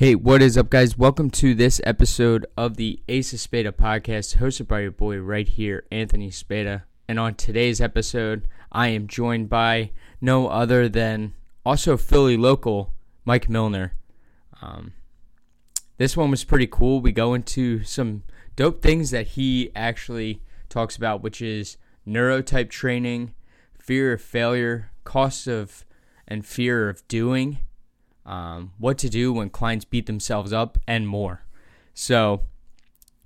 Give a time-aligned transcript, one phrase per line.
[0.00, 0.96] Hey, what is up, guys?
[0.96, 5.46] Welcome to this episode of the Ace of Spada podcast, hosted by your boy right
[5.46, 6.86] here, Anthony Spada.
[7.06, 11.34] And on today's episode, I am joined by no other than
[11.66, 12.94] also Philly local,
[13.26, 13.92] Mike Millner.
[14.62, 14.94] Um,
[15.98, 17.02] this one was pretty cool.
[17.02, 18.22] We go into some
[18.56, 20.40] dope things that he actually
[20.70, 21.76] talks about, which is
[22.08, 23.34] neurotype training,
[23.78, 25.84] fear of failure, costs of
[26.26, 27.58] and fear of doing
[28.30, 31.42] um, what to do when clients beat themselves up, and more.
[31.92, 32.42] So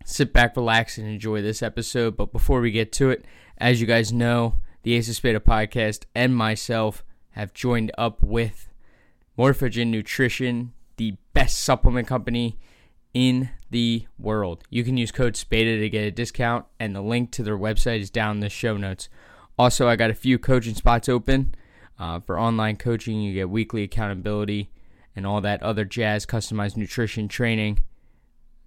[0.02, 2.16] sit back, relax, and enjoy this episode.
[2.16, 3.26] But before we get to it,
[3.59, 8.70] as you guys know, the Ace of Spada podcast and myself have joined up with
[9.38, 12.59] Morphogen Nutrition, the best supplement company
[13.12, 14.64] in the world.
[14.70, 18.00] You can use code SPADA to get a discount, and the link to their website
[18.00, 19.10] is down in the show notes.
[19.59, 21.54] Also, I got a few coaching spots open.
[21.98, 24.70] Uh, for online coaching, you get weekly accountability
[25.16, 27.82] and all that other jazz, customized nutrition training,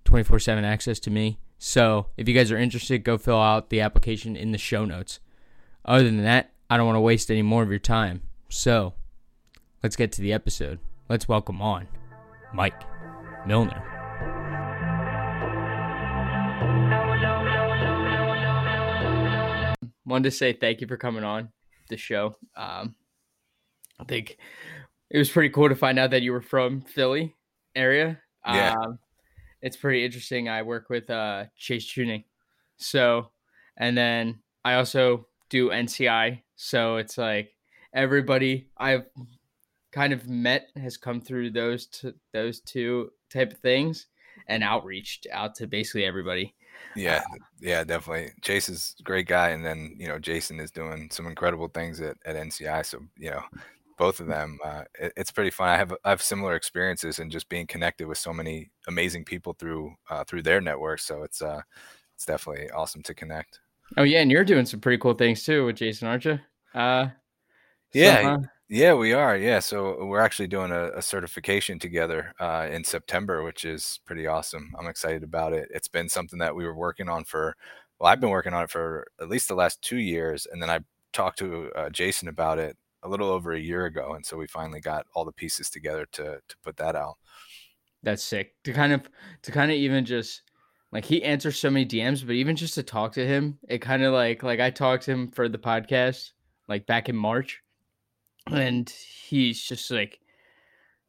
[0.06, 1.40] 24 7 access to me.
[1.58, 5.20] So if you guys are interested, go fill out the application in the show notes.
[5.86, 8.22] Other than that, I don't want to waste any more of your time.
[8.50, 8.94] So
[9.82, 10.80] let's get to the episode.
[11.10, 11.88] Let's welcome on
[12.54, 12.84] Mike
[13.46, 13.84] Millner.
[20.06, 21.50] Wanted to say thank you for coming on
[21.90, 22.36] the show.
[22.56, 22.96] Um,
[24.00, 24.38] I think
[25.10, 27.36] it was pretty cool to find out that you were from Philly
[27.76, 28.20] area.
[28.46, 28.74] Yeah.
[28.74, 29.00] Um,
[29.62, 30.50] it's pretty interesting.
[30.50, 32.24] I work with uh, Chase Tuning.
[32.78, 33.32] So,
[33.78, 36.42] and then I also do NCI.
[36.56, 37.52] So it's like
[37.94, 39.06] everybody I've
[39.92, 44.08] kind of met has come through those t- those two type of things
[44.48, 46.54] and outreached out to basically everybody.
[46.96, 47.24] Yeah,
[47.60, 48.32] yeah, definitely.
[48.42, 52.00] Chase is a great guy, and then you know Jason is doing some incredible things
[52.02, 52.86] at, at NCI.
[52.86, 53.42] So you know,
[53.98, 55.70] both of them, uh, it, it's pretty fun.
[55.70, 59.54] I have I have similar experiences and just being connected with so many amazing people
[59.54, 61.00] through uh, through their network.
[61.00, 61.62] So it's uh,
[62.16, 63.60] it's definitely awesome to connect.
[63.98, 66.40] Oh yeah, and you're doing some pretty cool things too with Jason, aren't you?
[66.74, 67.10] Uh,
[67.94, 68.38] Yeah, so, uh,
[68.70, 69.38] Yeah, we are.
[69.38, 74.28] Yeah, so we're actually doing a, a certification together uh, in September, which is pretty
[74.28, 74.74] awesome.
[74.78, 75.70] I'm excited about it.
[75.74, 77.56] It's been something that we were working on for,
[78.00, 80.70] well, I've been working on it for at least the last two years, and then
[80.70, 80.80] I
[81.14, 84.48] talked to uh, Jason about it a little over a year ago, and so we
[84.48, 87.18] finally got all the pieces together to to put that out.
[88.04, 89.02] that's sick to kind of
[89.42, 90.44] to kind of even just
[90.92, 94.04] like he answers so many DMs, but even just to talk to him, it kind
[94.04, 96.32] of like like I talked to him for the podcast
[96.68, 97.62] like back in March,
[98.52, 100.20] and he's just like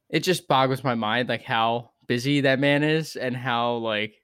[0.09, 4.15] it just boggles my mind like how busy that man is and how like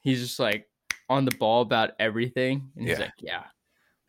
[0.00, 0.66] he's just like
[1.10, 3.04] on the ball about everything, and he's Yeah.
[3.04, 3.44] like, yeah,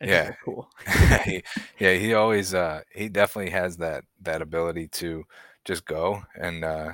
[0.00, 0.34] Yeah.
[0.44, 0.68] cool.
[1.24, 1.42] He-
[1.78, 5.24] yeah, he always uh he definitely has that that ability to
[5.64, 6.92] just go and uh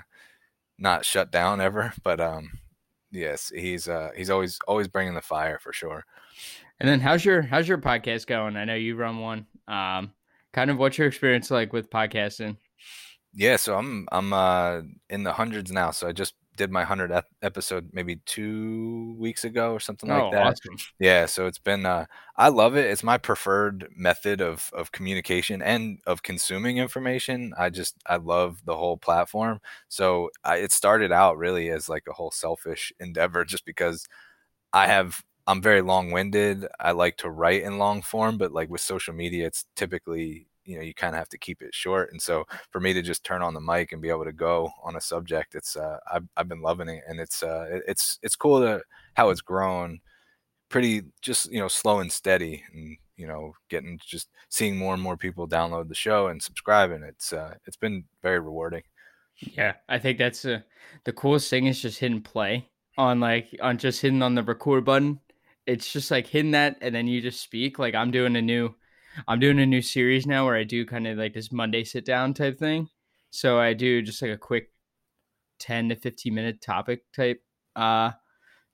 [0.78, 2.50] not shut down ever, but um
[3.10, 6.04] yes, he's uh he's always always bringing the fire for sure.
[6.80, 8.56] And then how's your how's your podcast going?
[8.56, 9.46] I know you run one.
[9.68, 10.12] Um,
[10.52, 12.56] kind of what's your experience like with podcasting?
[13.32, 15.90] Yeah, so I'm I'm uh in the hundreds now.
[15.92, 20.22] So I just did my 100 ep- episode maybe 2 weeks ago or something like
[20.22, 20.46] oh, that.
[20.46, 20.76] awesome!
[20.98, 22.06] Yeah, so it's been uh
[22.36, 22.86] I love it.
[22.86, 27.54] It's my preferred method of of communication and of consuming information.
[27.58, 29.60] I just I love the whole platform.
[29.88, 34.06] So I, it started out really as like a whole selfish endeavor just because
[34.72, 36.66] I have I'm very long-winded.
[36.80, 40.76] I like to write in long form, but like with social media it's typically you
[40.76, 43.24] know you kind of have to keep it short and so for me to just
[43.24, 46.26] turn on the mic and be able to go on a subject it's uh i've,
[46.36, 48.82] I've been loving it and it's uh it- it's it's cool to
[49.14, 50.00] how it's grown
[50.68, 55.02] pretty just you know slow and steady and you know getting just seeing more and
[55.02, 58.82] more people download the show and subscribe and it's uh it's been very rewarding
[59.38, 60.60] Yeah, I think that's uh,
[61.04, 64.84] the coolest thing is just hitting play on like on just hitting on the record
[64.84, 65.20] button.
[65.66, 67.78] It's just like hitting that and then you just speak.
[67.78, 68.74] Like I'm doing a new,
[69.28, 72.04] I'm doing a new series now where I do kind of like this Monday sit
[72.04, 72.88] down type thing.
[73.30, 74.70] So I do just like a quick
[75.58, 77.42] 10 to 15 minute topic type
[77.76, 78.10] uh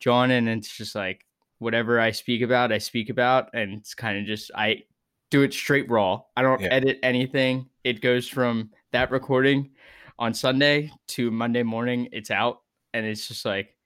[0.00, 1.24] John and it's just like
[1.58, 4.82] whatever I speak about, I speak about and it's kind of just I
[5.30, 6.22] do it straight raw.
[6.36, 6.68] I don't Yeah.
[6.72, 7.68] edit anything.
[7.84, 9.70] It goes from that recording
[10.18, 12.08] on Sunday to Monday morning.
[12.12, 12.62] It's out
[12.92, 13.76] and it's just like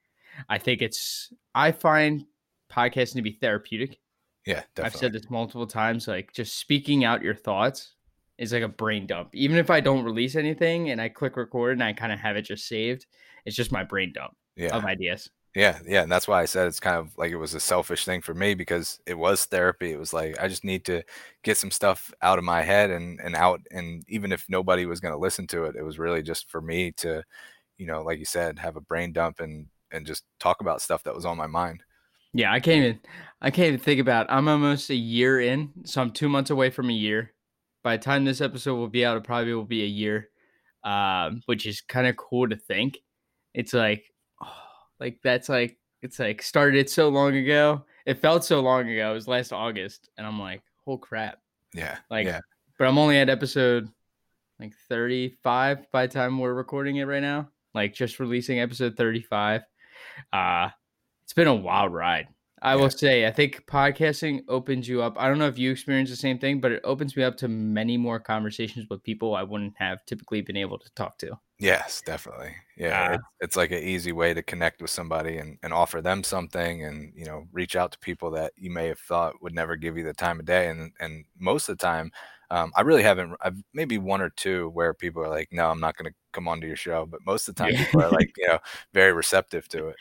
[0.49, 2.25] I think it's I find
[2.71, 3.99] podcasting to be therapeutic.
[4.47, 6.07] Yeah I've said this multiple times.
[6.07, 7.93] Like just speaking out your thoughts
[8.37, 9.29] is like a brain dump.
[9.33, 12.37] Even if I don't release anything and I click record and I kind of have
[12.37, 13.05] it just saved,
[13.45, 15.29] it's just my brain dump yeah of ideas.
[15.55, 18.05] Yeah, yeah, and that's why I said it's kind of like it was a selfish
[18.05, 19.91] thing for me because it was therapy.
[19.91, 21.03] It was like I just need to
[21.43, 24.99] get some stuff out of my head and and out and even if nobody was
[24.99, 27.23] going to listen to it, it was really just for me to
[27.77, 31.03] you know, like you said, have a brain dump and and just talk about stuff
[31.03, 31.83] that was on my mind.
[32.33, 32.99] Yeah, I can't even
[33.41, 34.27] I can't even think about.
[34.29, 37.33] I'm almost a year in, so I'm two months away from a year.
[37.83, 40.29] By the time this episode will be out, it probably will be a year,
[40.83, 42.97] um, which is kind of cool to think.
[43.53, 44.03] It's like,
[44.43, 44.51] oh,
[44.99, 47.85] like that's like it's like started so long ago.
[48.05, 49.11] It felt so long ago.
[49.11, 51.39] It was last August, and I'm like, oh crap.
[51.73, 51.97] Yeah.
[52.09, 52.39] Like, yeah.
[52.79, 53.89] but I'm only at episode
[54.59, 57.49] like 35 by the time we're recording it right now.
[57.73, 59.61] Like just releasing episode 35.
[60.33, 60.69] Uh
[61.27, 62.29] it's been a wild ride.
[62.61, 62.81] I yeah.
[62.81, 65.15] will say, I think podcasting opens you up.
[65.19, 67.49] I don't know if you experience the same thing, but it opens me up to
[67.49, 71.37] many more conversations with people I wouldn't have typically been able to talk to.
[71.59, 72.55] Yes, definitely.
[72.77, 76.01] Yeah, uh, it's, it's like an easy way to connect with somebody and, and offer
[76.01, 79.53] them something, and you know, reach out to people that you may have thought would
[79.53, 80.69] never give you the time of day.
[80.69, 82.09] And and most of the time,
[82.49, 83.35] um, I really haven't.
[83.41, 86.47] I've maybe one or two where people are like, "No, I'm not going to come
[86.47, 87.85] onto your show," but most of the time, yeah.
[87.85, 88.59] people are like, you know,
[88.93, 89.95] very receptive to it.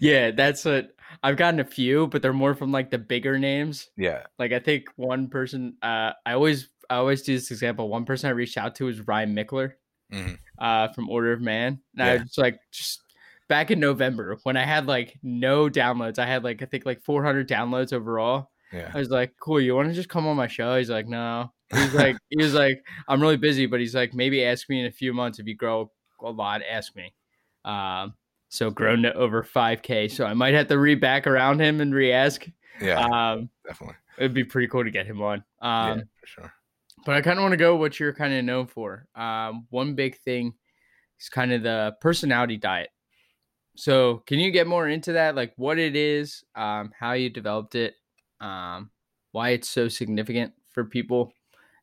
[0.00, 0.90] Yeah, that's what
[1.22, 3.88] I've gotten a few, but they're more from like the bigger names.
[3.96, 5.76] Yeah, like I think one person.
[5.82, 7.88] Uh, I always I always do this example.
[7.88, 9.74] One person I reached out to was Ryan Michler,
[10.12, 10.34] mm-hmm.
[10.58, 12.12] uh, from Order of Man, and yeah.
[12.12, 13.02] I was like, just
[13.48, 16.18] back in November when I had like no downloads.
[16.18, 18.50] I had like I think like 400 downloads overall.
[18.72, 18.90] Yeah.
[18.92, 19.60] I was like, cool.
[19.60, 20.78] You want to just come on my show?
[20.78, 21.52] He's like, no.
[21.72, 24.86] He's like, he was like, I'm really busy, but he's like, maybe ask me in
[24.86, 25.90] a few months if you grow
[26.22, 26.62] a lot.
[26.68, 27.14] Ask me.
[27.64, 28.14] Um,
[28.48, 30.10] so grown to over 5K.
[30.10, 32.46] So I might have to re back around him and re ask.
[32.80, 33.96] Yeah, um, definitely.
[34.18, 35.44] It'd be pretty cool to get him on.
[35.60, 36.52] Um, yeah, for sure.
[37.04, 39.06] But I kind of want to go what you're kind of known for.
[39.14, 40.54] Um, one big thing
[41.18, 42.90] is kind of the personality diet.
[43.76, 45.34] So can you get more into that?
[45.34, 47.94] Like what it is, um, how you developed it,
[48.40, 48.90] um,
[49.32, 51.32] why it's so significant for people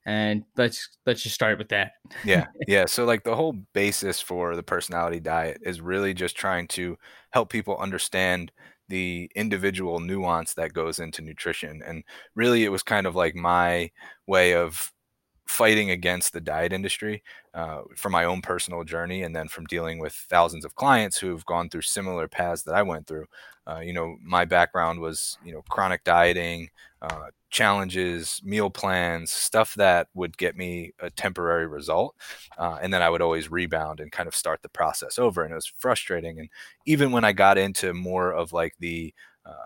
[0.09, 1.91] and let's let's just start with that
[2.25, 6.67] yeah yeah so like the whole basis for the personality diet is really just trying
[6.67, 6.97] to
[7.29, 8.51] help people understand
[8.87, 12.03] the individual nuance that goes into nutrition and
[12.33, 13.87] really it was kind of like my
[14.25, 14.91] way of
[15.47, 17.21] fighting against the diet industry
[17.53, 21.45] uh, from my own personal journey and then from dealing with thousands of clients who've
[21.45, 23.25] gone through similar paths that I went through.
[23.69, 26.69] Uh, you know, my background was, you know, chronic dieting,
[27.01, 32.15] uh, challenges, meal plans, stuff that would get me a temporary result.
[32.57, 35.43] Uh, and then I would always rebound and kind of start the process over.
[35.43, 36.39] And it was frustrating.
[36.39, 36.49] And
[36.85, 39.13] even when I got into more of like the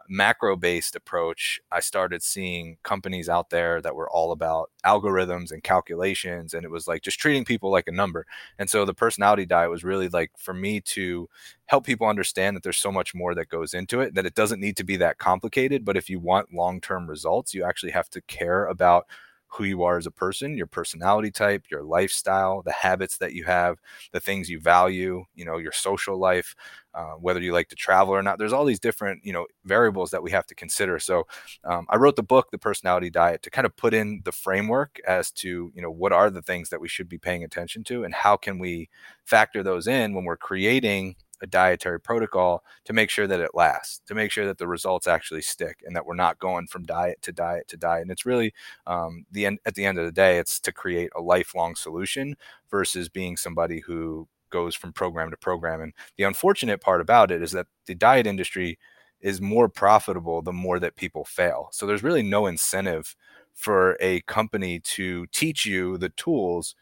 [0.10, 5.64] macro based approach, I started seeing companies out there that were all about algorithms and
[5.64, 6.54] calculations.
[6.54, 8.26] And it was like just treating people like a number.
[8.60, 11.30] And so the personality diet was really like for me to
[11.66, 14.62] help people understand that there's so much more that goes into it, that it doesn't
[14.62, 15.86] need to be that complicated.
[15.86, 19.06] But if you want long term results, you actually have to care about
[19.54, 23.44] who you are as a person, your personality type, your lifestyle, the habits that you
[23.44, 23.80] have,
[24.12, 26.56] the things you value, you know, your social life,
[26.94, 28.38] uh, whether you like to travel or not.
[28.40, 31.00] There's all these different, you know, variables that we have to consider.
[31.00, 31.26] So
[31.64, 35.00] um, I wrote the book, The Personality Diet, to kind of put in the framework
[35.08, 38.04] as to, you know, what are the things that we should be paying attention to
[38.04, 38.90] and how can we
[39.26, 44.02] factor those in when we're creating a dietary protocol to make sure that it lasts,
[44.08, 47.22] to make sure that the results actually stick, and that we're not going from diet
[47.22, 48.02] to diet to diet.
[48.02, 48.54] And it's really
[48.88, 49.60] um, the end.
[49.66, 52.36] At the end of the day, it's to create a lifelong solution
[52.72, 55.82] versus being somebody who goes from program to program.
[55.82, 58.80] And the unfortunate part about it is that the diet industry
[59.20, 61.70] is more profitable the more that people fail.
[61.72, 63.16] So there's really no incentive
[63.54, 66.76] for a company to teach you the tools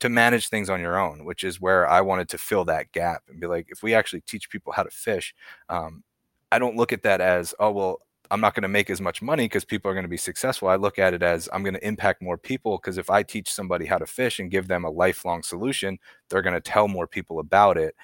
[0.00, 3.22] to manage things on your own, which is where I wanted to fill that gap
[3.28, 5.34] and be like, if we actually teach people how to fish,
[5.68, 6.02] um,
[6.52, 8.00] I don't look at that as, oh, well,
[8.32, 10.68] I'm not going to make as much money because people are going to be successful.
[10.68, 13.52] I look at it as I'm going to impact more people because if I teach
[13.52, 17.08] somebody how to fish and give them a lifelong solution, they're going to tell more
[17.08, 17.96] people about it.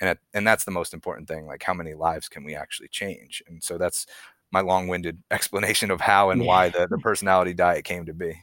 [0.00, 1.46] And, and that's the most important thing.
[1.46, 3.42] Like, how many lives can we actually change?
[3.46, 4.06] And so that's
[4.50, 6.46] my long winded explanation of how and yeah.
[6.46, 8.34] why the, the personality diet came to be.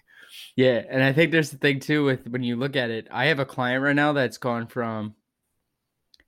[0.62, 3.08] Yeah, and I think there's the thing too with when you look at it.
[3.10, 5.16] I have a client right now that's gone from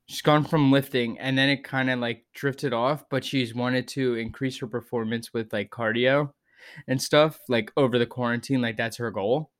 [0.08, 3.88] she's gone from lifting and then it kind of like drifted off, but she's wanted
[3.90, 6.32] to increase her performance with like cardio
[6.88, 9.52] and stuff like over the quarantine, like that's her goal.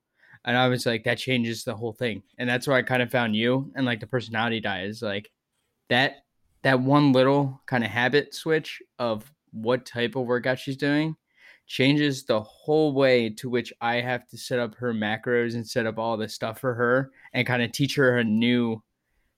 [0.44, 2.24] And I was like, that changes the whole thing.
[2.36, 5.30] And that's where I kind of found you and like the personality diet is like
[5.88, 6.24] that
[6.64, 11.14] that one little kind of habit switch of what type of workout she's doing
[11.66, 15.86] changes the whole way to which I have to set up her macros and set
[15.86, 18.82] up all this stuff for her and kind of teach her a new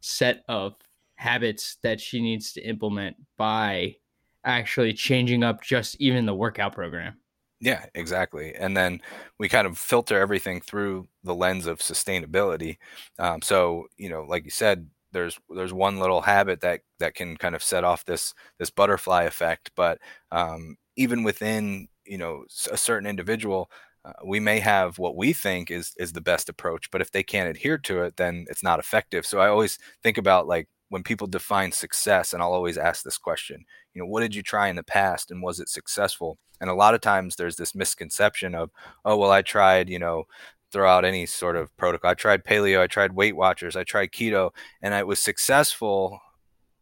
[0.01, 0.75] set of
[1.17, 3.97] habits that she needs to implement by
[4.45, 7.15] actually changing up just even the workout program.
[7.61, 8.55] Yeah, exactly.
[8.55, 9.01] And then
[9.39, 12.77] we kind of filter everything through the lens of sustainability.
[13.19, 17.37] Um, so, you know, like you said, there's there's one little habit that that can
[17.37, 19.99] kind of set off this this butterfly effect but
[20.31, 23.71] um, even within you know a certain individual
[24.05, 27.23] uh, we may have what we think is is the best approach but if they
[27.23, 31.03] can't adhere to it then it's not effective so i always think about like when
[31.03, 34.69] people define success and i'll always ask this question you know what did you try
[34.69, 38.55] in the past and was it successful and a lot of times there's this misconception
[38.55, 38.71] of
[39.05, 40.25] oh well i tried you know
[40.73, 42.11] throw out any sort of protocol.
[42.11, 44.51] I tried paleo, I tried Weight Watchers, I tried keto,
[44.83, 46.21] and I was successful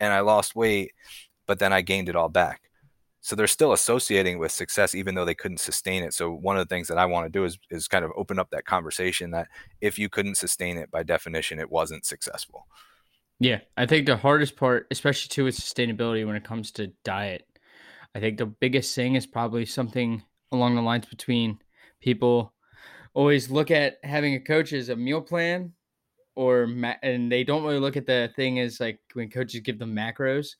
[0.00, 0.92] and I lost weight,
[1.46, 2.63] but then I gained it all back.
[3.24, 6.12] So they're still associating with success even though they couldn't sustain it.
[6.12, 8.38] So one of the things that I want to do is is kind of open
[8.38, 9.48] up that conversation that
[9.80, 12.66] if you couldn't sustain it by definition, it wasn't successful.
[13.40, 17.46] Yeah, I think the hardest part, especially too with sustainability when it comes to diet,
[18.14, 21.58] I think the biggest thing is probably something along the lines between
[22.02, 22.52] people
[23.14, 25.72] always look at having a coach as a meal plan
[26.36, 29.78] or ma- and they don't really look at the thing as like when coaches give
[29.78, 30.56] them macros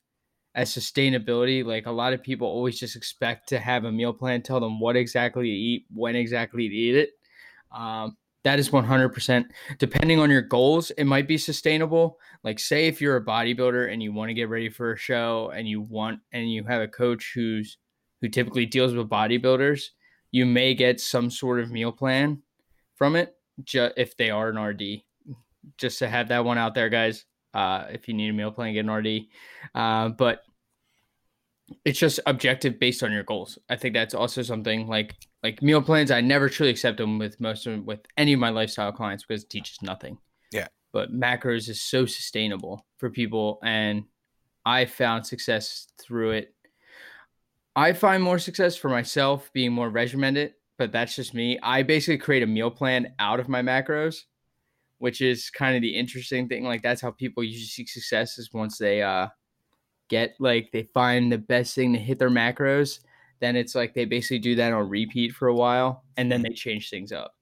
[0.55, 4.41] as sustainability like a lot of people always just expect to have a meal plan
[4.41, 7.09] tell them what exactly to eat when exactly to eat it
[7.71, 9.45] um, that is 100%
[9.79, 14.01] depending on your goals it might be sustainable like say if you're a bodybuilder and
[14.01, 16.87] you want to get ready for a show and you want and you have a
[16.87, 17.77] coach who's
[18.21, 19.89] who typically deals with bodybuilders
[20.31, 22.41] you may get some sort of meal plan
[22.95, 25.03] from it ju- if they are an RD.
[25.77, 27.25] Just to have that one out there, guys.
[27.55, 29.27] Uh, if you need a meal plan, get an RD.
[29.73, 30.41] Uh, but
[31.83, 33.57] it's just objective based on your goals.
[33.69, 36.11] I think that's also something like like meal plans.
[36.11, 39.23] I never truly accept them with most of them, with any of my lifestyle clients
[39.25, 40.17] because it teaches nothing.
[40.51, 40.67] Yeah.
[40.91, 44.03] But macros is so sustainable for people, and
[44.65, 46.53] I found success through it.
[47.75, 51.59] I find more success for myself being more regimented but that's just me.
[51.61, 54.23] I basically create a meal plan out of my macros,
[55.05, 56.63] which is kind of the interesting thing.
[56.63, 59.27] Like that's how people usually seek success is once they uh
[60.09, 63.01] get like they find the best thing to hit their macros,
[63.39, 66.49] then it's like they basically do that on repeat for a while and then they
[66.49, 67.35] change things up.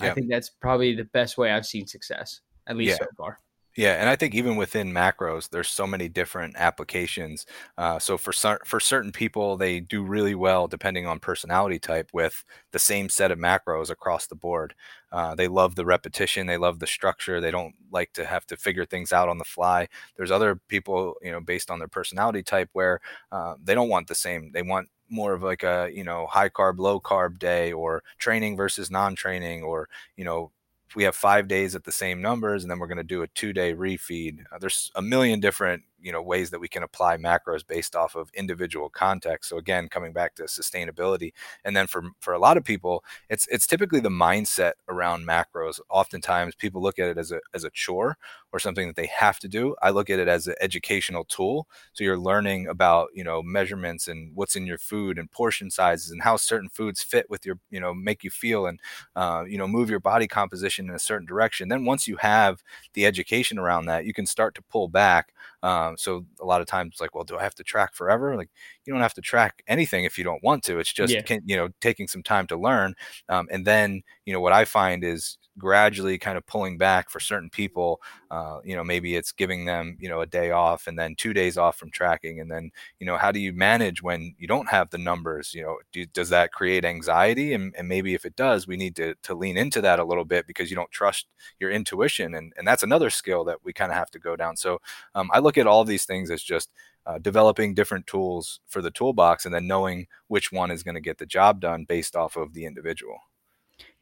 [0.00, 3.04] I think that's probably the best way I've seen success, at least yeah.
[3.04, 3.38] so far.
[3.76, 7.46] Yeah, and I think even within macros, there's so many different applications.
[7.78, 8.32] Uh, so for
[8.64, 13.30] for certain people, they do really well depending on personality type with the same set
[13.30, 14.74] of macros across the board.
[15.12, 17.40] Uh, they love the repetition, they love the structure.
[17.40, 19.88] They don't like to have to figure things out on the fly.
[20.16, 23.00] There's other people, you know, based on their personality type, where
[23.32, 24.50] uh, they don't want the same.
[24.52, 28.56] They want more of like a you know high carb low carb day or training
[28.56, 30.50] versus non-training or you know
[30.96, 33.28] we have five days at the same numbers and then we're going to do a
[33.28, 34.40] two day refeed.
[34.52, 38.14] Uh, there's a million different you know ways that we can apply macros based off
[38.14, 39.48] of individual context.
[39.50, 41.32] So again coming back to sustainability
[41.64, 45.80] and then for for a lot of people it's it's typically the mindset around macros.
[45.90, 48.16] Oftentimes people look at it as a as a chore
[48.52, 49.74] or something that they have to do.
[49.82, 51.68] I look at it as an educational tool.
[51.92, 56.10] So you're learning about you know measurements and what's in your food and portion sizes
[56.10, 58.80] and how certain foods fit with your you know make you feel and
[59.16, 61.68] uh, you know move your body composition in a certain direction.
[61.68, 62.62] Then once you have
[62.94, 66.66] the education around that you can start to pull back um, so a lot of
[66.66, 68.36] times, like, well, do I have to track forever?
[68.36, 68.50] Like,
[68.84, 70.78] you don't have to track anything if you don't want to.
[70.78, 71.22] It's just, yeah.
[71.22, 72.94] can, you know, taking some time to learn.
[73.28, 77.20] Um, and then, you know, what I find is gradually kind of pulling back for
[77.20, 78.00] certain people.
[78.30, 81.32] Uh, you know, maybe it's giving them, you know, a day off and then two
[81.32, 82.40] days off from tracking.
[82.40, 85.52] And then, you know, how do you manage when you don't have the numbers?
[85.54, 87.52] You know, do, does that create anxiety?
[87.52, 90.24] And, and maybe if it does, we need to, to lean into that a little
[90.24, 91.26] bit because you don't trust
[91.58, 92.34] your intuition.
[92.34, 94.56] And, and that's another skill that we kind of have to go down.
[94.56, 94.80] So
[95.14, 96.70] um, I look at all these things as just
[97.06, 101.00] uh, developing different tools for the toolbox and then knowing which one is going to
[101.00, 103.18] get the job done based off of the individual.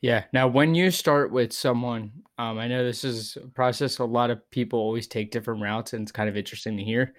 [0.01, 0.25] Yeah.
[0.33, 3.99] Now, when you start with someone, um, I know this is a process.
[3.99, 7.15] A lot of people always take different routes, and it's kind of interesting to hear.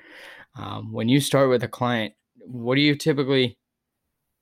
[0.55, 3.57] Um, when you start with a client, what do you typically,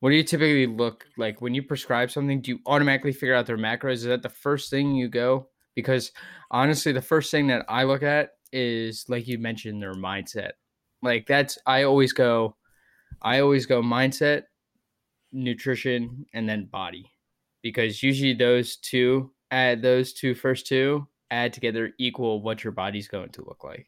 [0.02, 2.42] what do you typically look like when you prescribe something?
[2.42, 3.94] Do you automatically figure out their macros?
[3.94, 5.50] Is that the first thing you go?
[5.76, 6.12] Because
[6.52, 10.52] honestly, the first thing that I look at is, like you mentioned, their mindset.
[11.02, 12.56] Like that's I always go,
[13.22, 14.44] I always go mindset,
[15.32, 17.12] nutrition, and then body
[17.62, 23.08] because usually those two add those two first two add together equal what your body's
[23.08, 23.88] going to look like.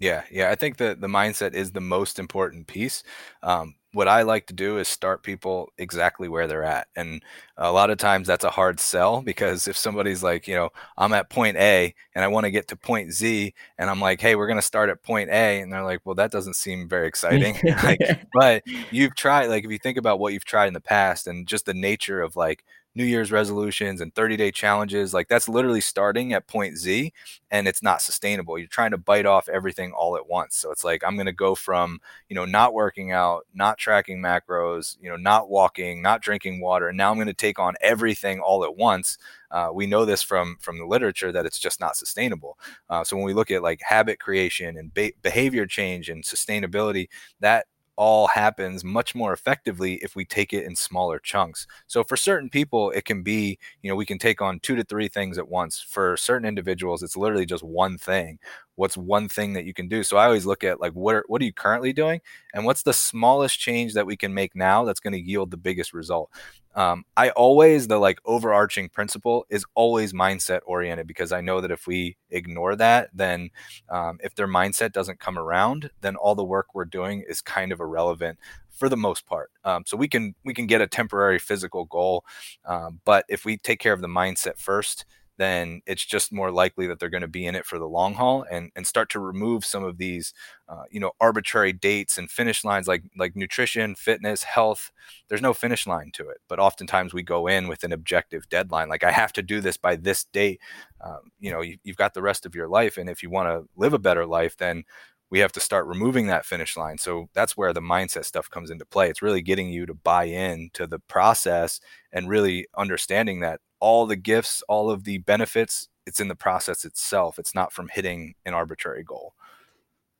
[0.00, 0.50] Yeah, yeah.
[0.50, 3.02] I think that the mindset is the most important piece.
[3.42, 6.88] Um, what I like to do is start people exactly where they're at.
[6.94, 7.22] And
[7.56, 11.12] a lot of times that's a hard sell because if somebody's like, you know, I'm
[11.14, 14.36] at point A and I want to get to point Z and I'm like, hey,
[14.36, 15.60] we're going to start at point A.
[15.60, 17.56] And they're like, well, that doesn't seem very exciting.
[17.82, 17.98] like,
[18.34, 21.48] but you've tried, like, if you think about what you've tried in the past and
[21.48, 22.64] just the nature of like
[22.98, 27.12] New Year's resolutions and 30 day challenges, like that's literally starting at point Z
[27.48, 28.58] and it's not sustainable.
[28.58, 30.56] You're trying to bite off everything all at once.
[30.56, 34.20] So it's like, I'm going to go from, you know, not working out, not tracking
[34.20, 36.88] macros, you know, not walking, not drinking water.
[36.88, 39.16] And now I'm going to take on everything all at once.
[39.52, 42.58] Uh, we know this from from the literature that it's just not sustainable.
[42.90, 47.08] Uh, so when we look at like habit creation and be- behavior change and sustainability,
[47.38, 47.66] that
[47.98, 51.66] all happens much more effectively if we take it in smaller chunks.
[51.88, 54.84] So for certain people, it can be, you know, we can take on two to
[54.84, 55.80] three things at once.
[55.86, 58.38] For certain individuals, it's literally just one thing.
[58.78, 60.04] What's one thing that you can do?
[60.04, 62.20] So I always look at like what are, what are you currently doing,
[62.54, 65.56] and what's the smallest change that we can make now that's going to yield the
[65.56, 66.30] biggest result.
[66.76, 71.72] Um, I always the like overarching principle is always mindset oriented because I know that
[71.72, 73.50] if we ignore that, then
[73.88, 77.72] um, if their mindset doesn't come around, then all the work we're doing is kind
[77.72, 78.38] of irrelevant
[78.70, 79.50] for the most part.
[79.64, 82.24] Um, so we can we can get a temporary physical goal,
[82.64, 85.04] um, but if we take care of the mindset first,
[85.38, 88.14] then it's just more likely that they're going to be in it for the long
[88.14, 90.34] haul and, and start to remove some of these,
[90.68, 94.90] uh, you know, arbitrary dates and finish lines like like nutrition, fitness, health.
[95.28, 98.88] There's no finish line to it, but oftentimes we go in with an objective deadline,
[98.88, 100.60] like I have to do this by this date.
[101.00, 103.48] Um, you know, you, you've got the rest of your life, and if you want
[103.48, 104.84] to live a better life, then
[105.30, 106.98] we have to start removing that finish line.
[106.98, 109.10] So that's where the mindset stuff comes into play.
[109.10, 111.80] It's really getting you to buy in to the process
[112.12, 116.84] and really understanding that all the gifts, all of the benefits, it's in the process
[116.84, 117.38] itself.
[117.38, 119.34] It's not from hitting an arbitrary goal.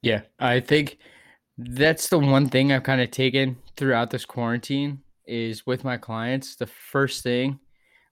[0.02, 0.98] Yeah, I think
[1.56, 6.56] that's the one thing I've kind of taken throughout this quarantine is with my clients.
[6.56, 7.58] The first thing,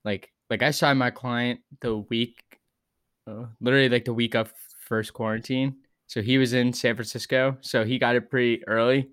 [0.05, 2.43] like like I saw my client the week,
[3.29, 5.77] uh, literally like the week of first quarantine.
[6.09, 9.11] So he was in San Francisco, so he got it pretty early.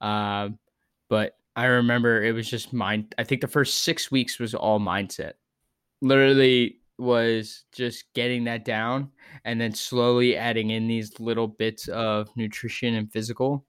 [0.00, 0.58] Um,
[1.08, 3.14] but I remember it was just mind.
[3.18, 5.34] I think the first six weeks was all mindset
[6.00, 9.10] literally was just getting that down
[9.44, 13.64] and then slowly adding in these little bits of nutrition and physical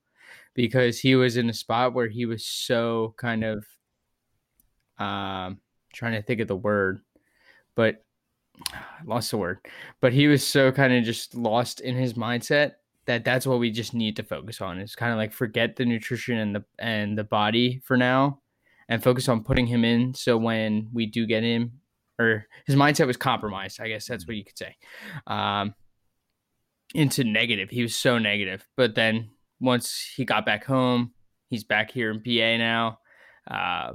[0.53, 3.65] because he was in a spot where he was so kind of
[4.99, 5.59] um
[5.93, 7.01] trying to think of the word
[7.75, 8.03] but
[8.73, 9.59] I lost the word
[10.01, 12.73] but he was so kind of just lost in his mindset
[13.05, 15.85] that that's what we just need to focus on is kind of like forget the
[15.85, 18.39] nutrition and the and the body for now
[18.89, 21.71] and focus on putting him in so when we do get him
[22.19, 23.79] or his mindset was compromised.
[23.81, 24.75] I guess that's what you could say.
[25.27, 25.73] Um,
[26.93, 27.69] into negative.
[27.69, 28.67] He was so negative.
[28.75, 31.13] But then once he got back home,
[31.49, 32.99] he's back here in PA now.
[33.49, 33.93] Uh,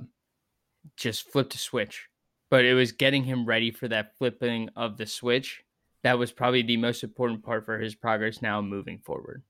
[0.96, 2.08] just flipped a switch.
[2.50, 5.62] But it was getting him ready for that flipping of the switch.
[6.04, 9.42] That was probably the most important part for his progress now moving forward.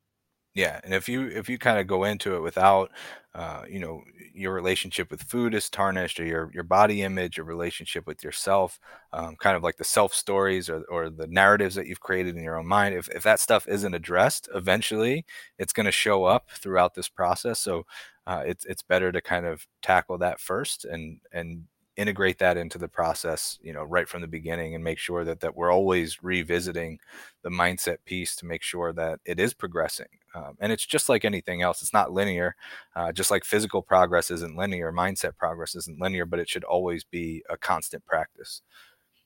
[0.57, 2.91] Yeah, and if you if you kind of go into it without,
[3.35, 4.03] uh, you know,
[4.35, 8.81] your relationship with food is tarnished, or your your body image, your relationship with yourself,
[9.13, 12.43] um, kind of like the self stories or or the narratives that you've created in
[12.43, 12.95] your own mind.
[12.95, 15.27] If if that stuff isn't addressed, eventually
[15.59, 17.61] it's going to show up throughout this process.
[17.61, 17.85] So
[18.27, 21.65] uh, it's it's better to kind of tackle that first and and
[21.97, 25.41] integrate that into the process you know right from the beginning and make sure that
[25.41, 26.99] that we're always revisiting
[27.43, 31.25] the mindset piece to make sure that it is progressing um, and it's just like
[31.25, 32.55] anything else it's not linear
[32.95, 37.05] uh, just like physical progress isn't linear mindset progress isn't linear but it should always
[37.05, 38.63] be a constant practice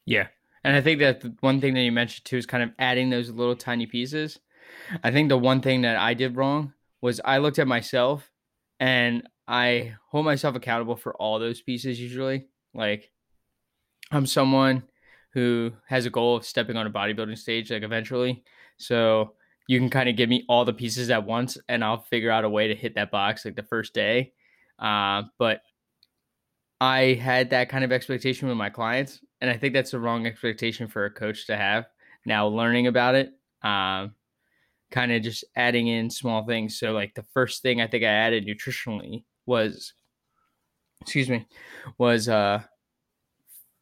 [0.07, 0.29] yeah
[0.63, 3.31] and i think that one thing that you mentioned too is kind of adding those
[3.31, 4.39] little tiny pieces
[5.03, 8.31] i think the one thing that i did wrong was i looked at myself
[8.79, 12.47] and I hold myself accountable for all those pieces usually.
[12.75, 13.11] Like
[14.11, 14.85] I'm someone
[15.33, 18.43] who has a goal of stepping on a bodybuilding stage like eventually.
[18.79, 19.35] So
[19.69, 22.45] you can kind of give me all the pieces at once and I'll figure out
[22.45, 24.33] a way to hit that box like the first day.
[24.79, 25.61] Uh, but
[26.81, 30.27] I had that kind of expectation with my clients, and I think that's the wrong
[30.27, 31.87] expectation for a coach to have.
[32.25, 34.15] Now learning about it, um,
[34.91, 36.79] kind of just adding in small things.
[36.79, 39.93] So like the first thing I think I added nutritionally was
[41.01, 41.47] excuse me,
[41.99, 42.63] was uh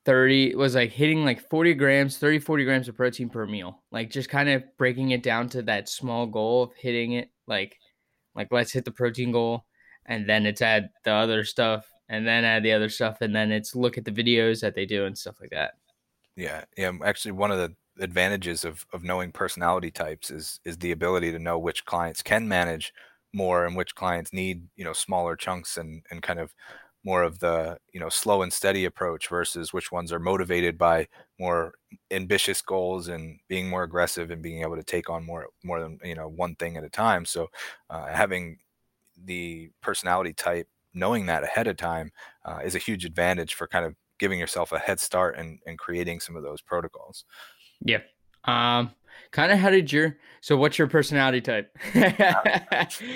[0.05, 3.83] 30 was like hitting like 40 grams 30 40 grams of protein per meal.
[3.91, 7.77] Like just kind of breaking it down to that small goal of hitting it like
[8.35, 9.65] like let's hit the protein goal
[10.07, 13.53] and then it's add the other stuff and then add the other stuff and then
[13.53, 15.73] it's look at the videos that they do and stuff like that.
[16.37, 20.93] Yeah yeah actually one of the advantages of, of knowing personality types is is the
[20.93, 22.93] ability to know which clients can manage
[23.35, 26.55] more and which clients need you know smaller chunks and and kind of
[27.05, 31.07] more of the you know slow and steady approach versus which ones are motivated by
[31.39, 31.75] more
[32.11, 35.99] ambitious goals and being more aggressive and being able to take on more more than
[36.05, 37.49] you know one thing at a time so
[37.91, 38.59] uh, having
[39.25, 42.11] the personality type knowing that ahead of time
[42.45, 45.79] uh, is a huge advantage for kind of giving yourself a head start and, and
[45.79, 47.25] creating some of those protocols.
[47.81, 48.01] Yeah.
[48.45, 48.91] Um,
[49.31, 51.77] kind of how did your so what's your personality type?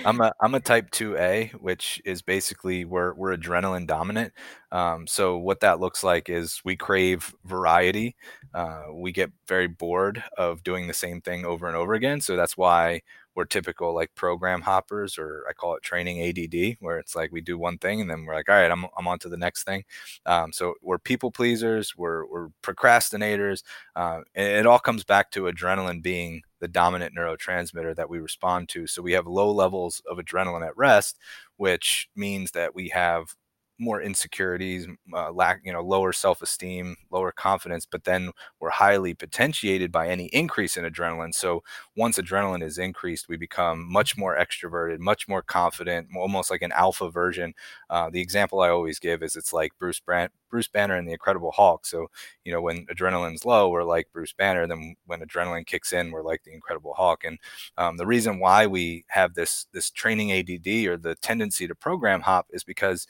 [0.04, 4.32] I'm a I'm a type 2A, which is basically we're we're adrenaline dominant.
[4.72, 8.16] Um, so what that looks like is we crave variety.
[8.52, 12.20] Uh, we get very bored of doing the same thing over and over again.
[12.20, 13.02] So that's why
[13.34, 17.40] we're typical like program hoppers or I call it training ADD, where it's like we
[17.40, 19.64] do one thing and then we're like, all right, I'm, I'm on to the next
[19.64, 19.84] thing.
[20.26, 23.62] Um, so we're people pleasers, we're, we're procrastinators.
[23.96, 28.68] Uh, and it all comes back to adrenaline being the dominant neurotransmitter that we respond
[28.70, 28.86] to.
[28.86, 31.18] So we have low levels of adrenaline at rest,
[31.56, 33.34] which means that we have
[33.78, 38.30] more insecurities, uh, lack, you know, lower self-esteem, lower confidence, but then
[38.60, 41.34] we're highly potentiated by any increase in adrenaline.
[41.34, 41.62] So
[41.96, 46.72] once adrenaline is increased, we become much more extroverted, much more confident, almost like an
[46.72, 47.54] alpha version.
[47.90, 51.12] Uh, the example I always give is it's like Bruce Brand, Bruce Banner and the
[51.12, 51.86] Incredible Hulk.
[51.86, 52.08] So
[52.44, 54.66] you know, when adrenaline's low, we're like Bruce Banner.
[54.66, 57.24] Then when adrenaline kicks in, we're like the Incredible Hulk.
[57.24, 57.38] And
[57.78, 62.20] um, the reason why we have this this training ADD or the tendency to program
[62.20, 63.06] hop is because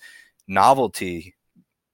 [0.49, 1.35] novelty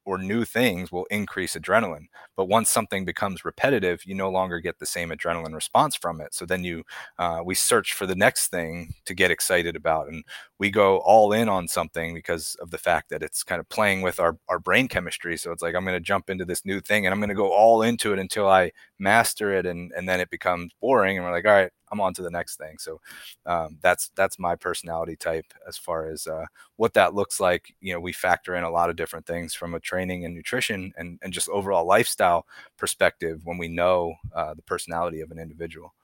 [0.09, 2.07] or new things will increase adrenaline.
[2.35, 6.33] But once something becomes repetitive, you no longer get the same adrenaline response from it.
[6.33, 6.83] So then you,
[7.19, 10.25] uh, we search for the next thing to get excited about, and
[10.59, 14.01] we go all in on something because of the fact that it's kind of playing
[14.01, 15.37] with our our brain chemistry.
[15.37, 17.35] So it's like I'm going to jump into this new thing, and I'm going to
[17.35, 21.27] go all into it until I master it, and and then it becomes boring, and
[21.27, 22.79] we're like, all right, I'm on to the next thing.
[22.79, 23.01] So
[23.47, 26.47] um, that's that's my personality type as far as uh,
[26.77, 27.75] what that looks like.
[27.81, 30.93] You know, we factor in a lot of different things from a training and nutrition
[30.97, 32.47] and and just overall lifestyle
[32.77, 35.95] perspective when we know uh, the personality of an individual.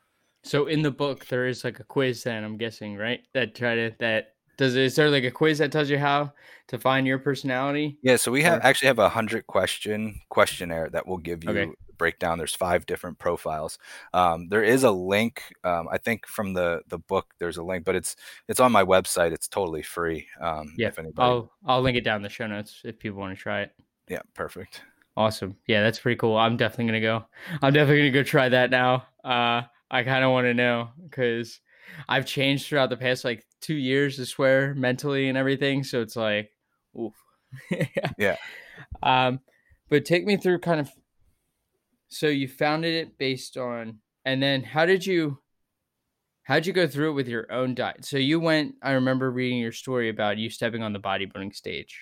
[0.43, 3.21] So in the book, there is like a quiz then I'm guessing, right?
[3.33, 6.33] That try to that does is there like a quiz that tells you how
[6.69, 7.99] to find your personality?
[8.03, 8.67] Yeah, so we have or?
[8.67, 12.39] actually have a hundred question questionnaire that will give you okay breakdown.
[12.39, 13.79] There's five different profiles.
[14.13, 17.35] Um, there is a link, um, I think, from the the book.
[17.39, 18.17] There's a link, but it's
[18.49, 19.33] it's on my website.
[19.33, 20.27] It's totally free.
[20.41, 21.27] Um, yeah, if anybody...
[21.27, 23.73] I'll I'll link it down in the show notes if people want to try it.
[24.09, 24.83] Yeah, perfect.
[25.17, 25.57] Awesome.
[25.67, 26.37] Yeah, that's pretty cool.
[26.37, 27.25] I'm definitely gonna go.
[27.63, 29.07] I'm definitely gonna go try that now.
[29.23, 31.61] Uh, I kind of want to know because
[32.09, 34.19] I've changed throughout the past like two years.
[34.19, 35.85] I swear mentally and everything.
[35.85, 36.51] So it's like,
[36.99, 37.15] oof.
[38.19, 38.37] yeah.
[39.03, 39.41] Um,
[39.89, 40.91] but take me through kind of
[42.09, 45.39] so you founded it based on, and then how did you,
[46.43, 48.05] how did you go through it with your own diet?
[48.05, 48.75] So you went.
[48.83, 51.99] I remember reading your story about you stepping on the bodybuilding stage.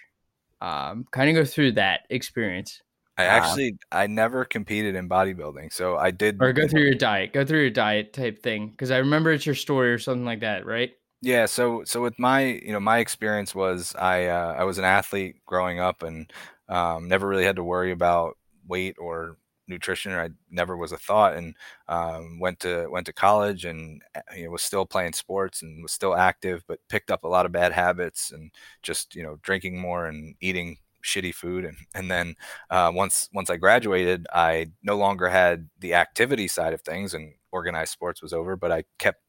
[0.61, 2.81] Um, kind of go through that experience.
[3.19, 6.39] I actually uh, I never competed in bodybuilding, so I did.
[6.41, 7.33] Or go through your diet.
[7.33, 10.41] Go through your diet type thing because I remember it's your story or something like
[10.41, 10.93] that, right?
[11.21, 11.47] Yeah.
[11.47, 15.37] So so with my you know my experience was I uh, I was an athlete
[15.47, 16.33] growing up and
[16.69, 19.37] um, never really had to worry about weight or
[19.73, 21.55] nutrition I never was a thought and
[21.89, 25.83] um, went to went to college and uh, you know, was still playing sports and
[25.83, 28.51] was still active but picked up a lot of bad habits and
[28.83, 32.35] just you know drinking more and eating shitty food and and then
[32.71, 37.35] uh, once once I graduated I no longer had the activity side of things and
[37.51, 39.21] organized sports was over but I kept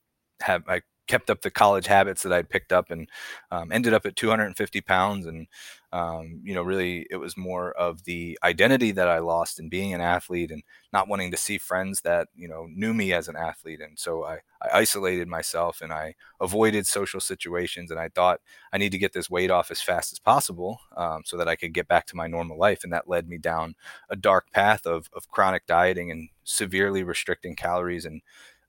[0.41, 3.09] have I kept up the college habits that I'd picked up and
[3.51, 5.25] um, ended up at 250 pounds.
[5.25, 5.47] And,
[5.93, 9.93] um, you know, really it was more of the identity that I lost in being
[9.93, 13.35] an athlete and not wanting to see friends that, you know, knew me as an
[13.35, 13.79] athlete.
[13.79, 17.91] And so I, I isolated myself and I avoided social situations.
[17.91, 18.41] And I thought
[18.73, 21.55] I need to get this weight off as fast as possible um, so that I
[21.55, 22.83] could get back to my normal life.
[22.83, 23.75] And that led me down
[24.09, 28.23] a dark path of, of chronic dieting and severely restricting calories and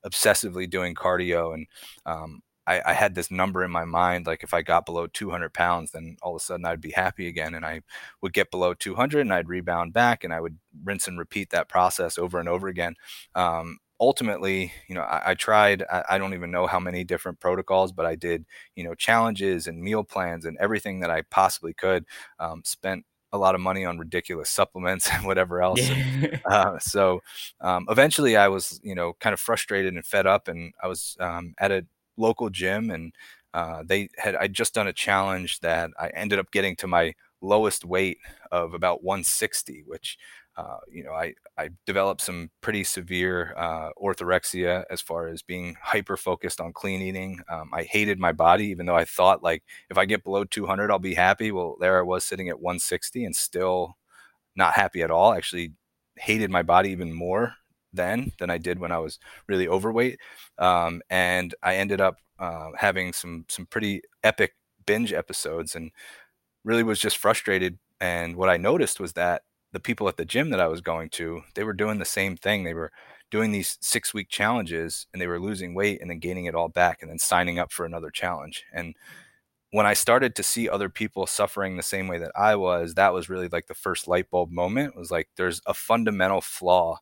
[0.05, 1.65] obsessively doing cardio and
[2.05, 5.53] um, I, I, had this number in my mind like if i got below 200
[5.53, 7.81] pounds then all of a sudden i'd be happy again and i
[8.21, 11.69] would get below 200 and i'd rebound back and i would rinse and repeat that
[11.69, 12.95] process over and over again
[13.35, 17.39] um, ultimately you know i, I tried I, I, don't even know how many different
[17.39, 21.73] protocols but i did you know challenges and meal plans and everything that i possibly
[21.73, 22.05] could
[22.39, 25.79] um, spent a lot of money on ridiculous supplements and whatever else.
[25.79, 26.39] Yeah.
[26.45, 27.21] uh, so
[27.61, 31.15] um, eventually, I was you know kind of frustrated and fed up, and I was
[31.19, 31.85] um, at a
[32.17, 33.13] local gym, and
[33.53, 37.13] uh, they had I just done a challenge that I ended up getting to my
[37.41, 38.17] lowest weight
[38.51, 40.17] of about 160, which
[40.57, 45.75] uh, you know, I, I developed some pretty severe uh, orthorexia as far as being
[45.81, 47.41] hyper focused on clean eating.
[47.49, 50.91] Um, I hated my body, even though I thought like if I get below 200,
[50.91, 51.51] I'll be happy.
[51.51, 53.97] Well, there I was sitting at 160 and still
[54.55, 55.33] not happy at all.
[55.33, 55.73] Actually,
[56.17, 57.53] hated my body even more
[57.95, 60.19] then than I did when I was really overweight.
[60.57, 64.53] Um, and I ended up uh, having some some pretty epic
[64.85, 65.91] binge episodes and
[66.63, 67.77] really was just frustrated.
[68.01, 71.09] And what I noticed was that the people at the gym that I was going
[71.11, 72.63] to, they were doing the same thing.
[72.63, 72.91] They were
[73.31, 76.69] doing these six week challenges and they were losing weight and then gaining it all
[76.69, 78.63] back and then signing up for another challenge.
[78.73, 78.95] And
[79.71, 83.13] when I started to see other people suffering the same way that I was, that
[83.13, 84.93] was really like the first light bulb moment.
[84.95, 86.99] It was like there's a fundamental flaw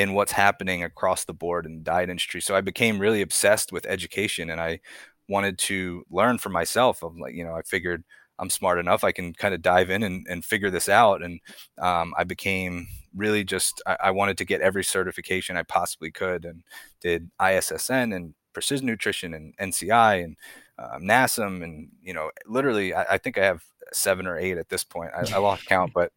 [0.00, 2.40] in what's happening across the board in the diet industry.
[2.40, 4.80] So I became really obsessed with education and I
[5.28, 7.02] wanted to learn for myself.
[7.04, 8.02] Of like, you know, I figured
[8.38, 11.22] I'm smart enough, I can kind of dive in and, and figure this out.
[11.22, 11.38] And
[11.78, 16.46] um, I became really just, I, I, wanted to get every certification I possibly could
[16.46, 16.62] and
[17.02, 20.36] did ISSN and precision nutrition and NCI and
[20.78, 21.62] um, NASM.
[21.62, 25.10] And, you know, literally, I, I, think I have seven or eight at this point.
[25.14, 26.10] I, I lost count, but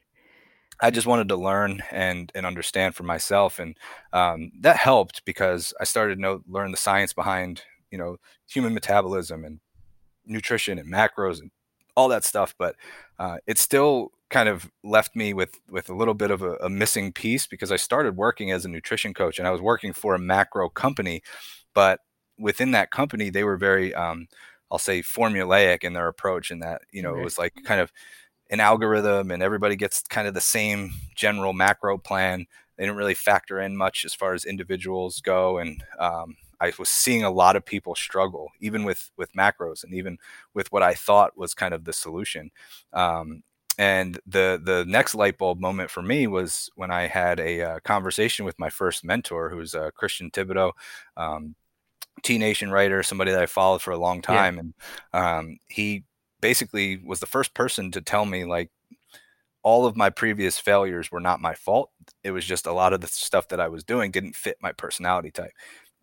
[0.84, 3.78] I just wanted to learn and and understand for myself, and
[4.12, 8.17] um, that helped because I started to know, learn the science behind you know
[8.50, 9.62] human metabolism and
[10.26, 11.52] nutrition and macros and
[11.96, 12.54] all that stuff.
[12.60, 12.76] But
[13.17, 16.69] uh, it still kind of left me with with a little bit of a, a
[16.69, 20.15] missing piece because I started working as a nutrition coach and I was working for
[20.15, 21.24] a macro company,
[21.74, 22.02] but
[22.38, 24.28] within that company they were very um,
[24.69, 27.93] I'll say formulaic in their approach and that you know it was like kind of
[28.49, 32.45] an algorithm and everybody gets kind of the same general macro plan.
[32.77, 35.58] They didn't really factor in much as far as individuals go.
[35.60, 39.93] And um, I was seeing a lot of people struggle, even with with macros and
[39.93, 40.17] even
[40.53, 42.51] with what I thought was kind of the solution.
[42.93, 43.43] Um,
[43.77, 47.79] and the the next light bulb moment for me was when I had a uh,
[47.84, 50.71] conversation with my first mentor, who's uh, Christian Thibaudeau,
[51.17, 51.56] um,
[52.23, 54.62] T Nation writer, somebody that I followed for a long time, yeah.
[54.62, 54.73] and
[55.13, 56.06] um, he
[56.43, 58.69] basically was the first person to tell me like
[59.63, 61.89] all of my previous failures were not my fault.
[62.21, 64.73] It was just a lot of the stuff that I was doing didn't fit my
[64.73, 65.53] personality type.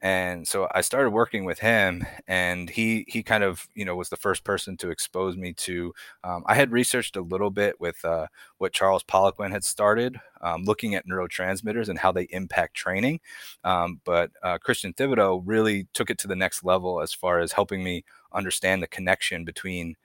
[0.00, 4.08] And so I started working with him, and he he kind of you know was
[4.08, 5.92] the first person to expose me to.
[6.24, 8.26] Um, I had researched a little bit with uh,
[8.56, 13.20] what Charles Poliquin had started, um, looking at neurotransmitters and how they impact training.
[13.62, 17.52] Um, but uh, Christian Thibaudeau really took it to the next level as far as
[17.52, 19.96] helping me understand the connection between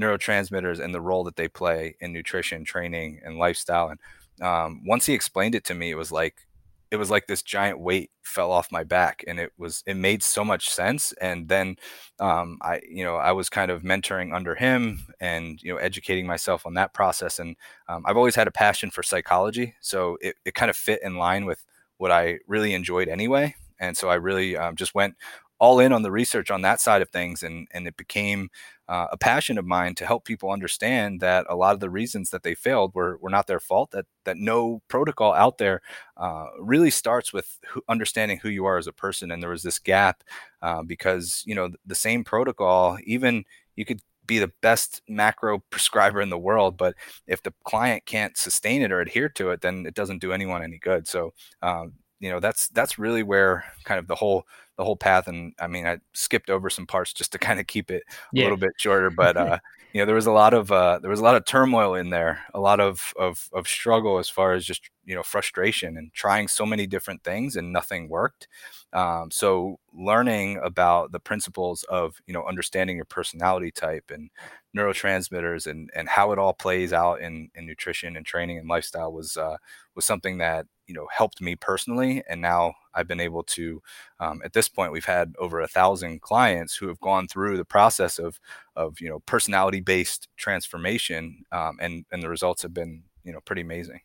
[0.00, 3.88] neurotransmitters and the role that they play in nutrition, training, and lifestyle.
[3.90, 4.00] And
[4.46, 6.46] um, once he explained it to me, it was like
[6.90, 10.22] it was like this giant weight fell off my back, and it was it made
[10.22, 11.12] so much sense.
[11.20, 11.76] And then
[12.18, 16.26] um, I, you know, I was kind of mentoring under him and you know educating
[16.26, 17.38] myself on that process.
[17.38, 17.56] And
[17.88, 21.16] um, I've always had a passion for psychology, so it, it kind of fit in
[21.16, 21.64] line with
[21.98, 23.54] what I really enjoyed anyway.
[23.78, 25.14] And so I really um, just went
[25.60, 28.50] all in on the research on that side of things, and and it became
[28.88, 32.30] uh, a passion of mine to help people understand that a lot of the reasons
[32.30, 33.90] that they failed were were not their fault.
[33.92, 35.82] That that no protocol out there
[36.16, 39.62] uh, really starts with who, understanding who you are as a person, and there was
[39.62, 40.24] this gap
[40.62, 43.44] uh, because you know the same protocol, even
[43.76, 46.94] you could be the best macro prescriber in the world, but
[47.26, 50.62] if the client can't sustain it or adhere to it, then it doesn't do anyone
[50.62, 51.08] any good.
[51.08, 54.44] So, um, you know, that's that's really where kind of the whole
[54.80, 55.28] the whole path.
[55.28, 58.02] And I mean, I skipped over some parts just to kind of keep it
[58.34, 59.58] a little bit shorter, but uh,
[59.92, 62.08] you know, there was a lot of uh, there was a lot of turmoil in
[62.08, 66.12] there, a lot of, of of struggle as far as just you know frustration and
[66.12, 68.48] trying so many different things and nothing worked.
[68.92, 74.30] Um, so learning about the principles of you know understanding your personality type and
[74.76, 79.12] neurotransmitters and and how it all plays out in in nutrition and training and lifestyle
[79.12, 79.56] was uh,
[79.94, 82.22] was something that you know helped me personally.
[82.28, 83.80] And now i've been able to
[84.18, 87.64] um, at this point we've had over a thousand clients who have gone through the
[87.64, 88.40] process of
[88.76, 93.40] of you know personality based transformation um, and and the results have been you know
[93.44, 94.00] pretty amazing.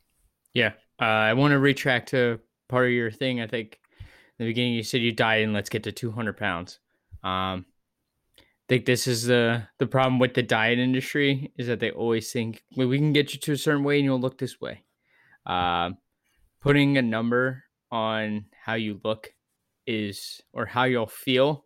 [0.53, 3.41] Yeah uh, i want to retract to part of your thing.
[3.41, 3.79] I think
[4.37, 6.79] in the beginning you said you died and let's get to 200 pounds.
[7.23, 7.65] Um,
[8.39, 12.31] I think this is the the problem with the diet industry is that they always
[12.31, 14.83] think well, we can get you to a certain way and you'll look this way.
[15.45, 15.91] Uh,
[16.61, 19.33] putting a number on how you look
[19.85, 21.65] is or how you'll feel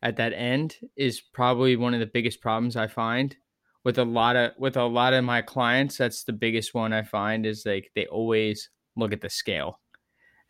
[0.00, 3.36] at that end is probably one of the biggest problems I find
[3.84, 7.02] with a lot of with a lot of my clients that's the biggest one I
[7.02, 9.80] find is like they always look at the scale.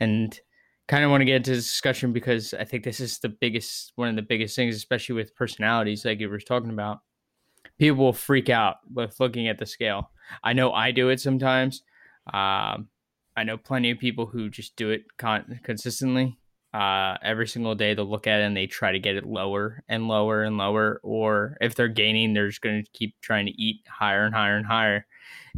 [0.01, 0.38] And
[0.88, 3.93] kind of want to get into this discussion because I think this is the biggest
[3.97, 7.01] one of the biggest things especially with personalities like you were talking about.
[7.79, 10.11] People will freak out with looking at the scale.
[10.43, 11.83] I know I do it sometimes.
[12.33, 12.88] Um,
[13.37, 16.38] I know plenty of people who just do it con- consistently.
[16.74, 19.83] Uh, every single day they'll look at it and they try to get it lower
[19.88, 21.00] and lower and lower.
[21.02, 24.57] Or if they're gaining, they're just going to keep trying to eat higher and higher
[24.57, 25.07] and higher,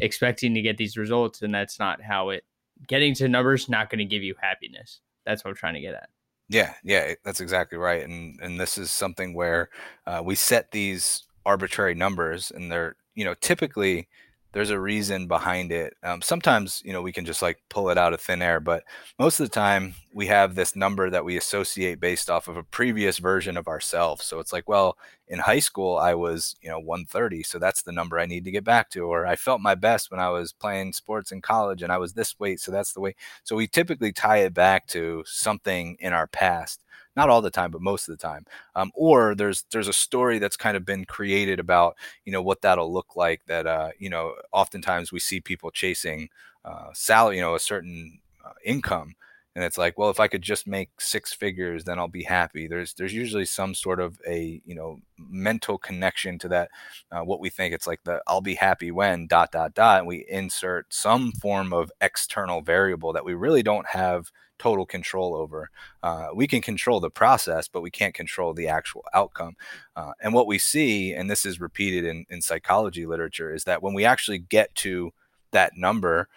[0.00, 1.42] expecting to get these results.
[1.42, 2.44] And that's not how it.
[2.86, 5.00] Getting to numbers not going to give you happiness.
[5.26, 6.08] That's what I'm trying to get at.
[6.48, 8.02] Yeah, yeah, that's exactly right.
[8.02, 9.70] And and this is something where
[10.06, 14.08] uh, we set these arbitrary numbers, and they're you know typically
[14.52, 15.94] there's a reason behind it.
[16.02, 18.82] Um, sometimes, you know, we can just like pull it out of thin air, but
[19.18, 22.64] most of the time we have this number that we associate based off of a
[22.64, 24.24] previous version of ourselves.
[24.24, 27.44] So it's like, well, in high school, I was, you know, 130.
[27.44, 29.02] So that's the number I need to get back to.
[29.02, 32.14] Or I felt my best when I was playing sports in college and I was
[32.14, 32.58] this weight.
[32.58, 33.14] So that's the way.
[33.44, 36.82] So we typically tie it back to something in our past
[37.16, 38.46] not all the time, but most of the time.
[38.74, 42.62] Um, or there's there's a story that's kind of been created about you know what
[42.62, 43.44] that'll look like.
[43.46, 46.28] That uh, you know, oftentimes we see people chasing
[46.64, 49.14] uh, salary, you know, a certain uh, income,
[49.56, 52.68] and it's like, well, if I could just make six figures, then I'll be happy.
[52.68, 56.70] There's there's usually some sort of a you know mental connection to that.
[57.10, 60.06] Uh, what we think it's like the I'll be happy when dot dot dot, and
[60.06, 65.70] we insert some form of external variable that we really don't have total control over.
[66.02, 69.54] Uh, we can control the process, but we can't control the actual outcome.
[69.96, 73.82] Uh, and what we see, and this is repeated in, in psychology literature, is that
[73.82, 75.12] when we actually get to
[75.52, 76.28] that number,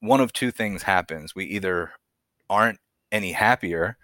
[0.00, 1.34] one of two things happens.
[1.34, 1.92] We either
[2.50, 2.80] aren't
[3.10, 3.96] any happier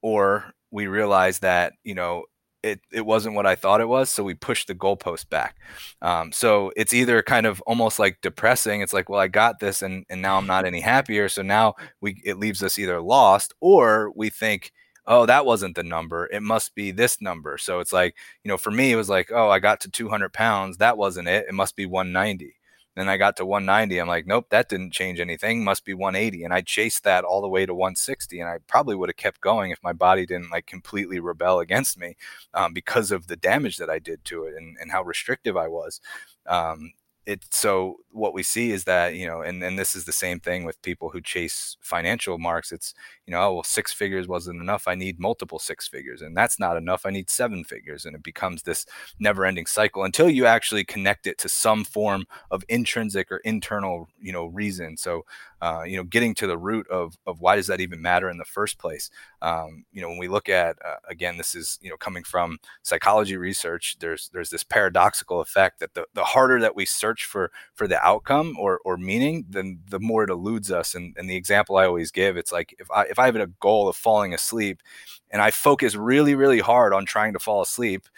[0.00, 2.24] or we realize that, you know,
[2.62, 4.10] it, it wasn't what I thought it was.
[4.10, 5.56] So we pushed the goalpost back.
[6.00, 8.80] Um, so it's either kind of almost like depressing.
[8.80, 11.28] It's like, well, I got this and, and now I'm not any happier.
[11.28, 14.72] So now we, it leaves us either lost or we think,
[15.06, 16.28] oh, that wasn't the number.
[16.32, 17.58] It must be this number.
[17.58, 20.32] So it's like, you know, for me, it was like, oh, I got to 200
[20.32, 20.76] pounds.
[20.76, 21.46] That wasn't it.
[21.48, 22.54] It must be 190.
[22.94, 23.98] Then I got to 190.
[23.98, 25.64] I'm like, nope, that didn't change anything.
[25.64, 26.44] Must be 180.
[26.44, 28.38] And I chased that all the way to 160.
[28.40, 31.98] And I probably would have kept going if my body didn't like completely rebel against
[31.98, 32.16] me
[32.52, 35.68] um, because of the damage that I did to it and, and how restrictive I
[35.68, 36.00] was.
[36.46, 36.92] Um,
[37.24, 40.40] it so what we see is that you know and, and this is the same
[40.40, 42.94] thing with people who chase financial marks it's
[43.26, 46.58] you know oh well six figures wasn't enough i need multiple six figures and that's
[46.58, 48.86] not enough i need seven figures and it becomes this
[49.20, 54.08] never ending cycle until you actually connect it to some form of intrinsic or internal
[54.20, 55.24] you know reason so
[55.62, 58.36] uh, you know, getting to the root of, of why does that even matter in
[58.36, 59.10] the first place.
[59.40, 62.58] Um, you know, when we look at, uh, again, this is, you know, coming from
[62.82, 67.52] psychology research, there's, there's this paradoxical effect that the, the harder that we search for,
[67.74, 70.96] for the outcome or, or meaning, then the more it eludes us.
[70.96, 73.46] And, and the example I always give, it's like, if I, if I have a
[73.46, 74.82] goal of falling asleep
[75.30, 78.08] and I focus really, really hard on trying to fall asleep,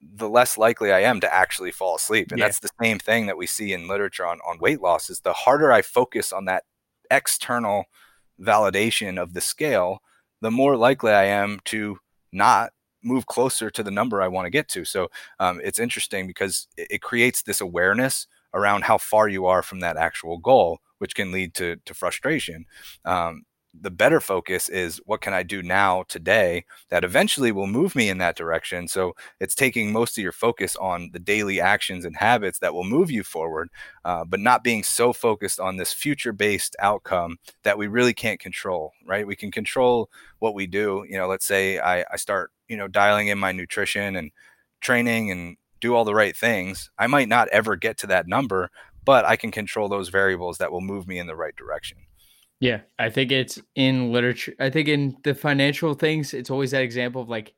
[0.00, 2.30] the less likely I am to actually fall asleep.
[2.30, 2.46] And yeah.
[2.46, 5.32] that's the same thing that we see in literature on, on weight loss is the
[5.32, 6.62] harder I focus on that
[7.14, 7.84] external
[8.40, 10.00] validation of the scale,
[10.40, 11.98] the more likely I am to
[12.32, 12.72] not
[13.04, 14.84] move closer to the number I want to get to.
[14.84, 19.62] So um, it's interesting because it, it, creates this awareness around how far you are
[19.62, 22.64] from that actual goal, which can lead to, to frustration.
[23.04, 23.42] Um,
[23.78, 28.10] the better focus is what can I do now today that eventually will move me
[28.10, 28.86] in that direction.
[28.86, 32.84] So it's taking most of your focus on the daily actions and habits that will
[32.84, 33.70] move you forward,
[34.04, 38.40] uh, but not being so focused on this future based outcome that we really can't
[38.40, 39.26] control, right?
[39.26, 41.04] We can control what we do.
[41.08, 44.32] You know, let's say I, I start, you know, dialing in my nutrition and
[44.80, 46.90] training and do all the right things.
[46.98, 48.70] I might not ever get to that number,
[49.04, 51.98] but I can control those variables that will move me in the right direction.
[52.62, 54.54] Yeah, I think it's in literature.
[54.60, 57.54] I think in the financial things, it's always that example of like,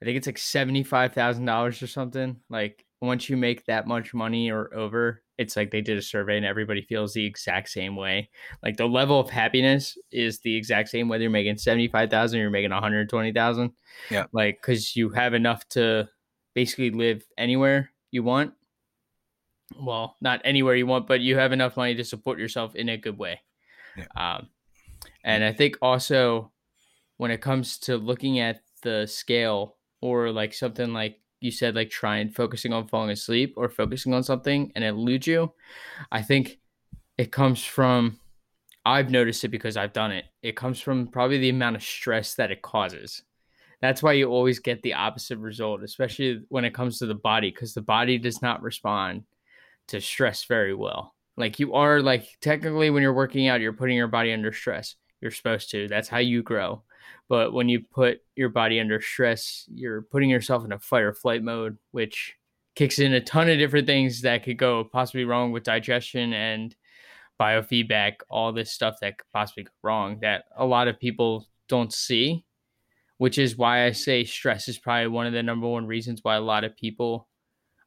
[0.00, 2.40] I think it's like seventy five thousand dollars or something.
[2.48, 6.38] Like once you make that much money or over, it's like they did a survey
[6.38, 8.30] and everybody feels the exact same way.
[8.62, 12.38] Like the level of happiness is the exact same whether you're making seventy five thousand
[12.38, 13.72] or you're making one hundred twenty thousand.
[14.10, 16.08] Yeah, like because you have enough to
[16.54, 18.54] basically live anywhere you want.
[19.78, 22.96] Well, not anywhere you want, but you have enough money to support yourself in a
[22.96, 23.40] good way.
[23.96, 24.06] Yeah.
[24.16, 24.48] Um,
[25.24, 26.52] and I think also
[27.16, 31.90] when it comes to looking at the scale or like something like you said, like
[31.90, 35.52] trying focusing on falling asleep or focusing on something and it eludes you,
[36.10, 36.58] I think
[37.18, 38.18] it comes from
[38.84, 40.26] I've noticed it because I've done it.
[40.42, 43.22] It comes from probably the amount of stress that it causes.
[43.82, 47.50] That's why you always get the opposite result, especially when it comes to the body,
[47.50, 49.24] because the body does not respond
[49.88, 51.15] to stress very well.
[51.36, 54.94] Like you are like technically when you're working out, you're putting your body under stress.
[55.20, 55.88] You're supposed to.
[55.88, 56.82] That's how you grow.
[57.28, 61.12] But when you put your body under stress, you're putting yourself in a fight or
[61.12, 62.34] flight mode, which
[62.74, 66.76] kicks in a ton of different things that could go possibly wrong with digestion and
[67.40, 71.92] biofeedback, all this stuff that could possibly go wrong that a lot of people don't
[71.92, 72.44] see,
[73.18, 76.36] which is why I say stress is probably one of the number one reasons why
[76.36, 77.28] a lot of people,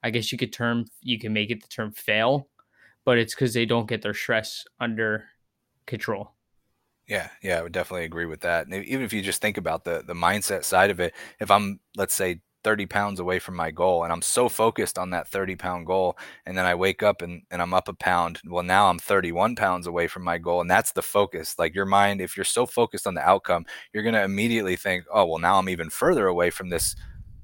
[0.03, 2.48] I guess you could term, you can make it the term fail
[3.09, 5.23] but it's because they don't get their stress under
[5.87, 6.33] control.
[7.07, 8.67] Yeah, yeah, I would definitely agree with that.
[8.67, 11.79] And even if you just think about the the mindset side of it, if I'm
[11.97, 15.55] let's say 30 pounds away from my goal and i'm so focused on that 30
[15.55, 18.89] pound goal and then i wake up and, and i'm up a pound well now
[18.89, 22.35] i'm 31 pounds away from my goal and that's the focus like your mind if
[22.35, 25.69] you're so focused on the outcome you're going to immediately think oh well now i'm
[25.69, 26.97] even further away from this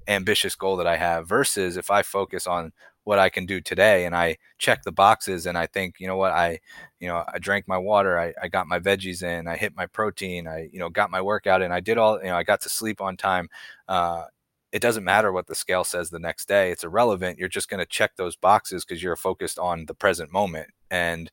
[0.08, 2.72] ambitious goal that i have versus if i focus on
[3.06, 4.06] what I can do today.
[4.06, 6.60] And I check the boxes and I think, you know what, I,
[7.00, 9.86] you know, I drank my water, I, I got my veggies in, I hit my
[9.86, 12.62] protein, I, you know, got my workout and I did all, you know, I got
[12.62, 13.48] to sleep on time.
[13.88, 14.24] Uh,
[14.72, 16.72] it doesn't matter what the scale says the next day.
[16.72, 17.38] It's irrelevant.
[17.38, 20.72] You're just going to check those boxes because you're focused on the present moment.
[20.90, 21.32] And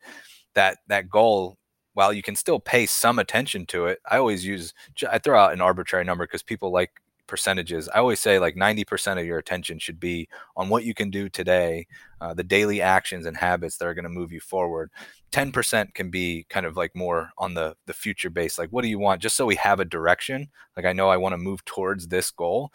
[0.54, 1.56] that, that goal,
[1.94, 4.74] while you can still pay some attention to it, I always use,
[5.10, 6.92] I throw out an arbitrary number because people like
[7.32, 7.88] percentages.
[7.88, 11.30] I always say like 90% of your attention should be on what you can do
[11.30, 11.86] today,
[12.20, 14.90] uh, the daily actions and habits that are going to move you forward.
[15.30, 18.88] 10% can be kind of like more on the the future base like what do
[18.88, 21.64] you want just so we have a direction like i know i want to move
[21.64, 22.70] towards this goal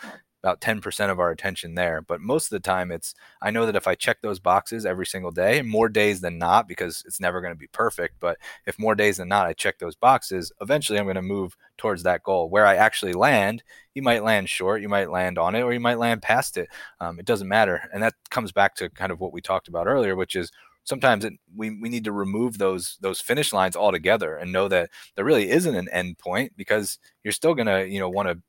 [0.48, 2.02] about 10% of our attention there.
[2.02, 5.06] But most of the time, it's I know that if I check those boxes every
[5.06, 8.80] single day, more days than not, because it's never going to be perfect, but if
[8.80, 12.24] more days than not I check those boxes, eventually I'm going to move towards that
[12.24, 12.50] goal.
[12.50, 13.62] Where I actually land,
[13.94, 16.70] you might land short, you might land on it, or you might land past it.
[17.02, 17.90] Um, it doesn't matter.
[17.94, 20.50] And that comes back to kind of what we talked about earlier, which is
[20.88, 24.90] sometimes it, we, we need to remove those those finish lines altogether and know that
[25.16, 28.42] there really isn't an end point because you're still going to you know want to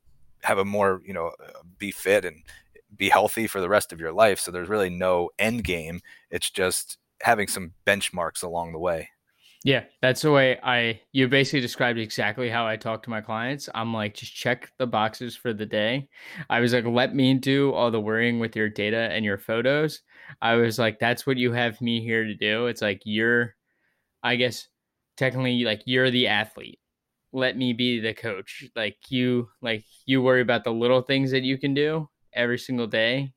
[0.43, 2.43] have a more you know uh, be fit and
[2.95, 6.01] be healthy for the rest of your life so there's really no end game.
[6.31, 9.09] It's just having some benchmarks along the way.
[9.65, 13.69] Yeah that's the way i you basically described exactly how i talk to my clients.
[13.75, 16.07] I'm like just check the boxes for the day.
[16.49, 20.01] I was like let me do all the worrying with your data and your photos.
[20.41, 22.67] I was like that's what you have me here to do.
[22.67, 23.55] It's like you're
[24.23, 24.67] i guess
[25.17, 26.79] technically like you're the athlete
[27.31, 28.65] let me be the coach.
[28.75, 32.87] Like you like you worry about the little things that you can do every single
[32.87, 33.33] day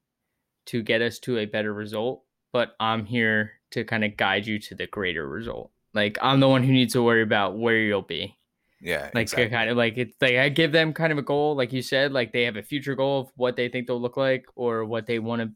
[0.67, 2.23] to get us to a better result,
[2.53, 5.71] but I'm here to kind of guide you to the greater result.
[5.95, 8.37] Like I'm the one who needs to worry about where you'll be.
[8.81, 9.11] Yeah.
[9.15, 9.49] Like exactly.
[9.51, 12.13] kind of like it's like I give them kind of a goal, like you said,
[12.13, 15.07] like they have a future goal of what they think they'll look like or what
[15.07, 15.51] they want to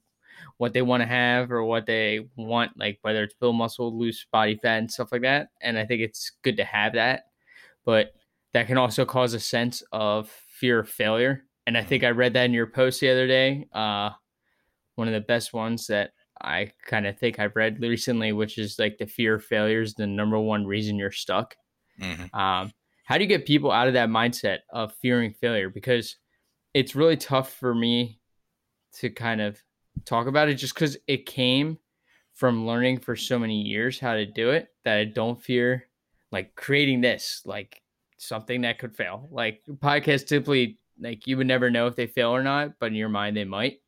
[0.58, 4.26] what they want to have or what they want, like whether it's build muscle, lose
[4.32, 5.48] body fat and stuff like that.
[5.60, 7.24] And I think it's good to have that.
[7.84, 8.12] But
[8.56, 11.44] that can also cause a sense of fear of failure.
[11.66, 13.66] And I think I read that in your post the other day.
[13.70, 14.08] Uh,
[14.94, 18.78] one of the best ones that I kind of think I've read recently, which is
[18.78, 21.54] like the fear of failure is the number one reason you're stuck.
[22.00, 22.34] Mm-hmm.
[22.34, 22.72] Um,
[23.04, 25.68] how do you get people out of that mindset of fearing failure?
[25.68, 26.16] Because
[26.72, 28.20] it's really tough for me
[29.00, 29.62] to kind of
[30.06, 31.76] talk about it just because it came
[32.32, 35.88] from learning for so many years how to do it that I don't fear
[36.32, 37.42] like creating this.
[37.44, 37.82] Like
[38.18, 39.28] something that could fail.
[39.30, 42.94] Like podcasts typically like you would never know if they fail or not, but in
[42.94, 43.80] your mind they might.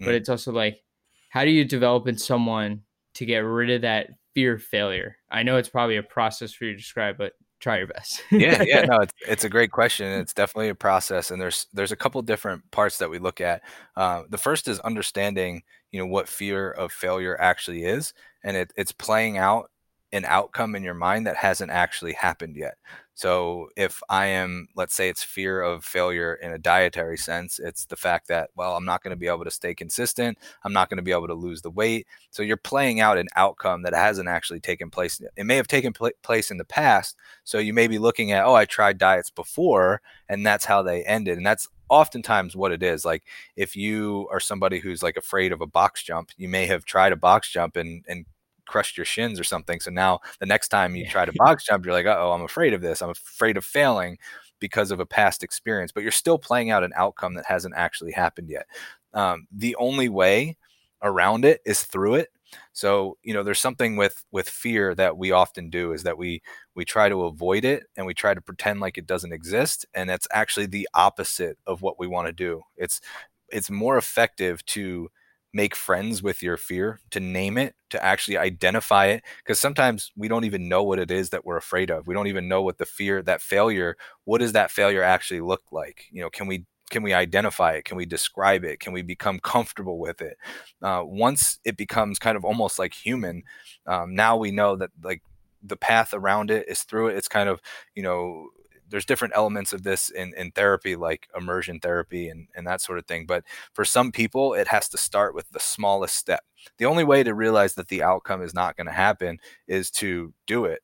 [0.00, 0.06] Mm.
[0.06, 0.82] But it's also like
[1.28, 2.82] how do you develop in someone
[3.14, 5.16] to get rid of that fear of failure?
[5.30, 8.22] I know it's probably a process for you to describe, but try your best.
[8.30, 10.06] yeah, yeah, no, it's it's a great question.
[10.06, 13.62] It's definitely a process, and there's there's a couple different parts that we look at.
[13.96, 18.12] Uh, the first is understanding, you know, what fear of failure actually is,
[18.44, 19.70] and it, it's playing out
[20.14, 22.76] an outcome in your mind that hasn't actually happened yet.
[23.14, 27.84] So if I am, let's say it's fear of failure in a dietary sense, it's
[27.84, 30.38] the fact that, well, I'm not going to be able to stay consistent.
[30.64, 32.06] I'm not going to be able to lose the weight.
[32.30, 35.20] So you're playing out an outcome that hasn't actually taken place.
[35.36, 37.16] It may have taken pl- place in the past.
[37.42, 41.04] So you may be looking at, oh, I tried diets before and that's how they
[41.04, 41.36] ended.
[41.36, 43.04] And that's oftentimes what it is.
[43.04, 43.24] Like
[43.56, 47.12] if you are somebody who's like afraid of a box jump, you may have tried
[47.12, 48.26] a box jump and, and
[48.66, 49.80] crushed your shins or something.
[49.80, 52.74] So now the next time you try to box jump, you're like, oh, I'm afraid
[52.74, 53.02] of this.
[53.02, 54.18] I'm afraid of failing
[54.60, 58.12] because of a past experience, but you're still playing out an outcome that hasn't actually
[58.12, 58.66] happened yet.
[59.12, 60.56] Um, the only way
[61.02, 62.30] around it is through it.
[62.72, 66.42] So, you know, there's something with with fear that we often do is that we
[66.74, 70.10] we try to avoid it and we try to pretend like it doesn't exist and
[70.10, 72.62] it's actually the opposite of what we want to do.
[72.76, 73.00] It's
[73.48, 75.10] it's more effective to
[75.54, 79.22] make friends with your fear, to name it, to actually identify it.
[79.38, 82.06] Because sometimes we don't even know what it is that we're afraid of.
[82.06, 85.62] We don't even know what the fear, that failure, what does that failure actually look
[85.72, 86.06] like?
[86.10, 87.84] You know, can we can we identify it?
[87.86, 88.78] Can we describe it?
[88.78, 90.36] Can we become comfortable with it?
[90.82, 93.42] Uh, once it becomes kind of almost like human,
[93.86, 95.22] um, now we know that like
[95.62, 97.16] the path around it is through it.
[97.16, 97.60] It's kind of
[97.94, 98.48] you know
[98.88, 102.98] there's different elements of this in, in therapy like immersion therapy and, and that sort
[102.98, 106.42] of thing but for some people it has to start with the smallest step.
[106.78, 110.32] The only way to realize that the outcome is not going to happen is to
[110.46, 110.80] do it.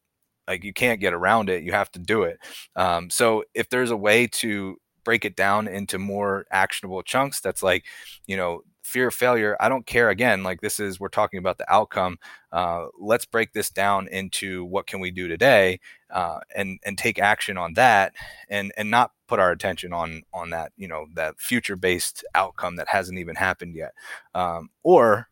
[0.48, 2.38] Like you can't get around it you have to do it.
[2.76, 7.62] Um, so if there's a way to break it down into more actionable chunks that's
[7.62, 7.84] like
[8.26, 11.58] you know fear of failure i don't care again like this is we're talking about
[11.58, 12.18] the outcome
[12.52, 15.78] uh, let's break this down into what can we do today
[16.10, 18.12] uh, and and take action on that
[18.48, 22.74] and and not put our attention on on that you know that future based outcome
[22.74, 23.92] that hasn't even happened yet.
[24.34, 25.28] Um, or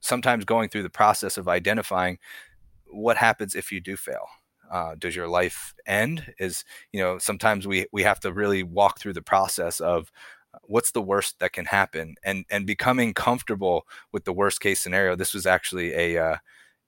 [0.00, 2.18] sometimes going through the process of identifying
[2.86, 4.26] what happens if you do fail.
[4.70, 6.32] Uh, does your life end?
[6.38, 10.10] Is you know sometimes we we have to really walk through the process of
[10.62, 15.16] what's the worst that can happen and and becoming comfortable with the worst case scenario.
[15.16, 16.36] This was actually a uh,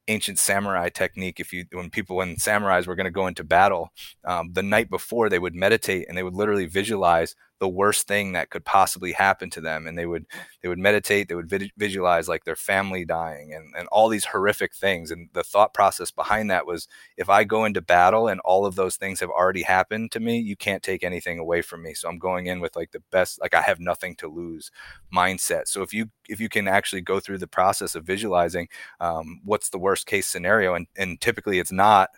[0.09, 1.41] ancient samurai technique.
[1.41, 3.91] If you when people when samurais were going to go into battle
[4.25, 7.35] um, the night before they would meditate and they would literally visualize
[7.65, 10.27] the worst thing that could possibly happen to them and they would
[10.61, 14.75] they would meditate they would visualize like their family dying and, and all these horrific
[14.75, 16.87] things and the thought process behind that was
[17.17, 20.39] if i go into battle and all of those things have already happened to me
[20.39, 23.41] you can't take anything away from me so i'm going in with like the best
[23.41, 24.71] like i have nothing to lose
[25.15, 25.69] mindset.
[25.69, 28.69] So if you if you can actually go through the process of visualizing
[29.01, 32.11] um, what's the worst case scenario and and typically it's not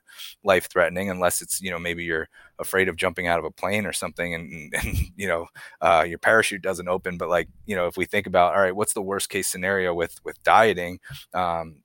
[0.44, 2.28] life threatening unless it's you know maybe you're
[2.58, 5.46] afraid of jumping out of a plane or something and, and you know
[5.80, 8.76] uh, your parachute doesn't open but like you know if we think about all right
[8.76, 11.00] what's the worst case scenario with with dieting?
[11.34, 11.76] Um,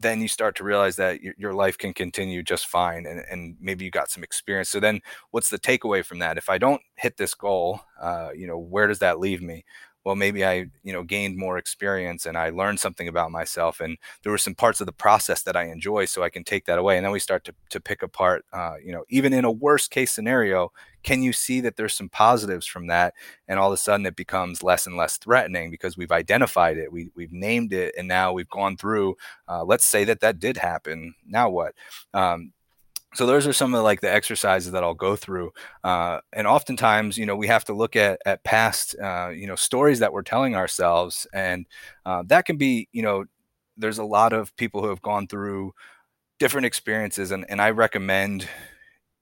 [0.00, 3.56] then you start to realize that your, your life can continue just fine and, and
[3.60, 4.68] maybe you got some experience.
[4.68, 5.00] So then
[5.32, 6.38] what's the takeaway from that?
[6.38, 9.64] If i don't hit this goal uh, you know where does that leave me
[10.08, 13.98] well maybe i you know gained more experience and i learned something about myself and
[14.22, 16.78] there were some parts of the process that i enjoy so i can take that
[16.78, 16.96] away.
[16.96, 19.90] And then we start to, to pick apart uh, you know even in a worst
[19.90, 23.14] case scenario can you see that there's some positives from that?
[23.46, 26.92] And all of a sudden it becomes less and less threatening because we've identified it
[26.92, 30.56] we, we've named it and now we've gone through uh, let's say that that did
[30.56, 31.74] happen now what?
[32.14, 32.52] Um,
[33.14, 35.50] so those are some of like the exercises that I'll go through,
[35.84, 39.56] uh, and oftentimes, you know, we have to look at at past, uh, you know,
[39.56, 41.66] stories that we're telling ourselves, and
[42.06, 43.24] uh, that can be, you know,
[43.76, 45.72] there's a lot of people who have gone through
[46.38, 48.48] different experiences, and and I recommend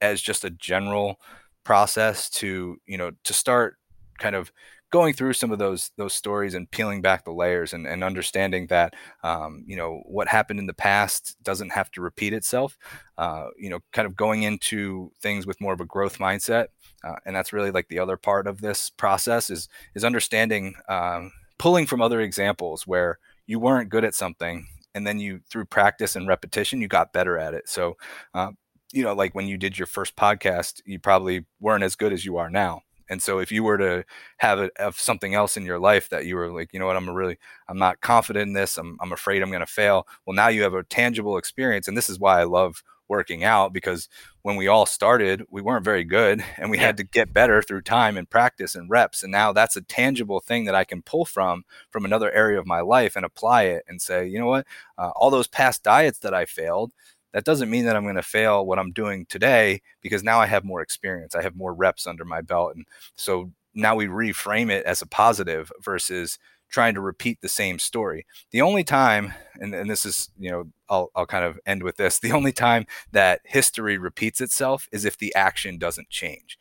[0.00, 1.20] as just a general
[1.64, 3.76] process to you know to start
[4.18, 4.52] kind of
[4.96, 8.66] going through some of those those stories and peeling back the layers and, and understanding
[8.68, 12.78] that um, you know what happened in the past doesn't have to repeat itself
[13.18, 16.68] uh, you know kind of going into things with more of a growth mindset
[17.04, 21.30] uh, and that's really like the other part of this process is is understanding um,
[21.58, 26.16] pulling from other examples where you weren't good at something and then you through practice
[26.16, 27.68] and repetition you got better at it.
[27.68, 27.98] So
[28.32, 28.52] uh,
[28.94, 32.24] you know like when you did your first podcast you probably weren't as good as
[32.24, 34.04] you are now and so if you were to
[34.38, 36.96] have it have something else in your life that you were like, you know what,
[36.96, 37.38] I'm really
[37.68, 38.78] I'm not confident in this.
[38.78, 40.06] I'm I'm afraid I'm going to fail.
[40.24, 43.72] Well, now you have a tangible experience and this is why I love working out
[43.72, 44.08] because
[44.42, 46.86] when we all started, we weren't very good and we yeah.
[46.86, 49.22] had to get better through time and practice and reps.
[49.22, 52.66] And now that's a tangible thing that I can pull from from another area of
[52.66, 54.66] my life and apply it and say, you know what,
[54.98, 56.92] uh, all those past diets that I failed,
[57.36, 60.46] that doesn't mean that I'm going to fail what I'm doing today because now I
[60.46, 61.34] have more experience.
[61.34, 62.74] I have more reps under my belt.
[62.74, 66.38] And so now we reframe it as a positive versus
[66.70, 68.24] trying to repeat the same story.
[68.52, 71.98] The only time, and, and this is, you know, I'll, I'll kind of end with
[71.98, 76.56] this the only time that history repeats itself is if the action doesn't change.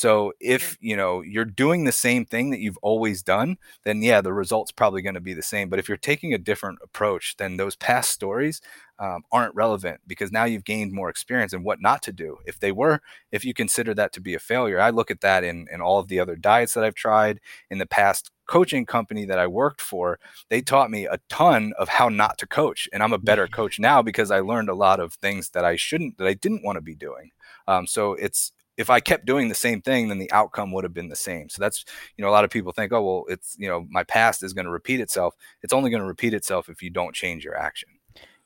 [0.00, 4.22] So if you know you're doing the same thing that you've always done, then yeah,
[4.22, 5.68] the result's probably going to be the same.
[5.68, 8.62] But if you're taking a different approach, then those past stories
[8.98, 12.38] um, aren't relevant because now you've gained more experience and what not to do.
[12.46, 15.44] If they were, if you consider that to be a failure, I look at that
[15.44, 17.38] in in all of the other diets that I've tried
[17.70, 21.90] in the past coaching company that I worked for, they taught me a ton of
[21.90, 22.88] how not to coach.
[22.90, 25.76] And I'm a better coach now because I learned a lot of things that I
[25.76, 27.32] shouldn't, that I didn't want to be doing.
[27.68, 30.94] Um, so it's, if I kept doing the same thing, then the outcome would have
[30.94, 31.48] been the same.
[31.48, 31.84] So that's,
[32.16, 34.52] you know, a lot of people think, oh, well, it's, you know, my past is
[34.52, 35.34] going to repeat itself.
[35.62, 37.90] It's only going to repeat itself if you don't change your action.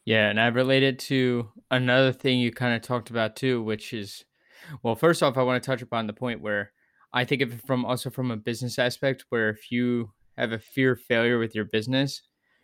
[0.04, 0.28] Yeah.
[0.28, 4.24] And I related to another thing you kind of talked about too, which is,
[4.82, 6.72] well, first off, I want to touch upon the point where
[7.12, 10.92] I think of from also from a business aspect, where if you have a fear
[10.92, 12.22] of failure with your business,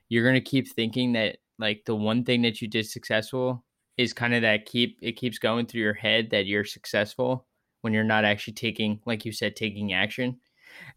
[0.09, 3.65] you're going to keep thinking that like the one thing that you did successful
[3.97, 7.47] is kind of that keep it keeps going through your head that you're successful
[7.81, 10.39] when you're not actually taking, like you said, taking action.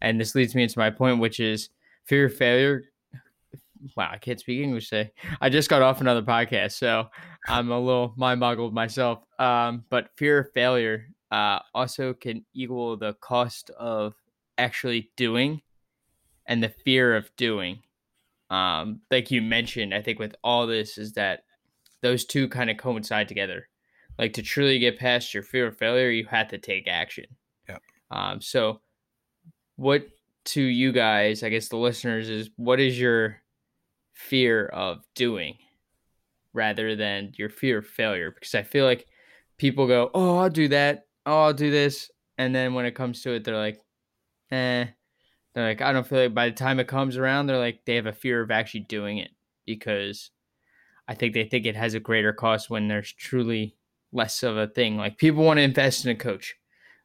[0.00, 1.70] And this leads me into my point, which is
[2.04, 2.84] fear of failure.
[3.96, 5.12] Wow, I can't speak English today.
[5.40, 7.08] I just got off another podcast, so
[7.48, 9.20] I'm a little mind boggled myself.
[9.38, 14.14] Um, but fear of failure uh, also can equal the cost of
[14.56, 15.60] actually doing
[16.46, 17.80] and the fear of doing.
[18.50, 21.44] Um, like you mentioned, I think with all this is that
[22.02, 23.68] those two kind of coincide together
[24.18, 27.26] like to truly get past your fear of failure, you have to take action.
[27.68, 27.78] Yeah.
[28.10, 28.80] Um, so
[29.76, 30.06] what
[30.46, 33.42] to you guys, I guess the listeners, is what is your
[34.12, 35.56] fear of doing
[36.52, 38.30] rather than your fear of failure?
[38.30, 39.06] Because I feel like
[39.58, 41.06] people go, "Oh, I'll do that.
[41.26, 43.80] Oh, I'll do this," and then when it comes to it, they're like,
[44.50, 44.86] "Eh."
[45.54, 47.94] They're like, I don't feel like by the time it comes around, they're like they
[47.94, 49.30] have a fear of actually doing it
[49.66, 50.30] because
[51.06, 53.76] I think they think it has a greater cost when there's truly
[54.14, 54.96] less of a thing.
[54.96, 56.54] Like people want to invest in a coach.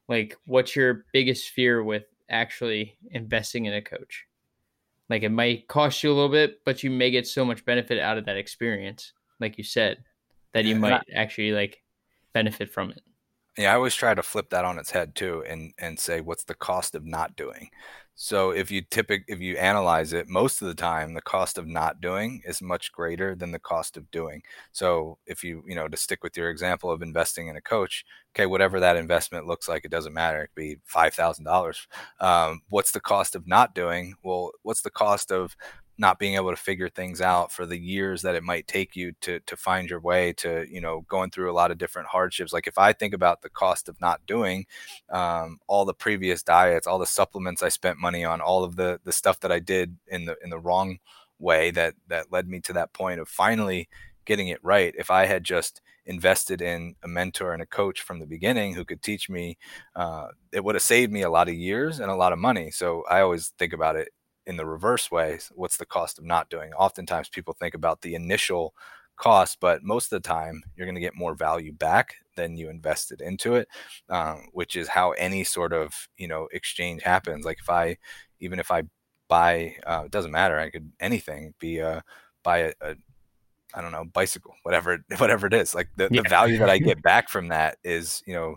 [0.08, 4.26] Like, what's your biggest fear with actually investing in a coach?
[5.08, 7.98] Like, it might cost you a little bit, but you may get so much benefit
[8.00, 10.02] out of that experience, like you said,
[10.52, 11.82] that you might actually like
[12.32, 13.02] benefit from it.
[13.58, 16.44] Yeah, I always try to flip that on its head too, and and say what's
[16.44, 17.70] the cost of not doing.
[18.22, 21.66] So if you typic if you analyze it, most of the time the cost of
[21.66, 24.42] not doing is much greater than the cost of doing.
[24.72, 28.04] So if you you know to stick with your example of investing in a coach,
[28.36, 30.42] okay, whatever that investment looks like, it doesn't matter.
[30.42, 31.86] It could be five thousand um, dollars.
[32.68, 34.12] What's the cost of not doing?
[34.22, 35.56] Well, what's the cost of
[36.00, 39.12] not being able to figure things out for the years that it might take you
[39.20, 42.52] to to find your way to you know going through a lot of different hardships
[42.52, 44.64] like if i think about the cost of not doing
[45.10, 48.98] um, all the previous diets all the supplements i spent money on all of the
[49.04, 50.98] the stuff that i did in the in the wrong
[51.38, 53.88] way that that led me to that point of finally
[54.24, 58.18] getting it right if i had just invested in a mentor and a coach from
[58.18, 59.56] the beginning who could teach me
[59.96, 62.70] uh, it would have saved me a lot of years and a lot of money
[62.70, 64.08] so i always think about it
[64.50, 68.16] in the reverse way what's the cost of not doing oftentimes people think about the
[68.16, 68.74] initial
[69.16, 72.68] cost but most of the time you're going to get more value back than you
[72.68, 73.68] invested into it
[74.08, 77.96] um, which is how any sort of you know exchange happens like if i
[78.40, 78.82] even if i
[79.28, 82.02] buy uh, it doesn't matter i could anything be a
[82.42, 82.96] buy a, a
[83.72, 85.76] I don't know, bicycle, whatever, whatever it is.
[85.76, 86.22] Like the, yeah.
[86.22, 88.56] the value that I get back from that is, you know,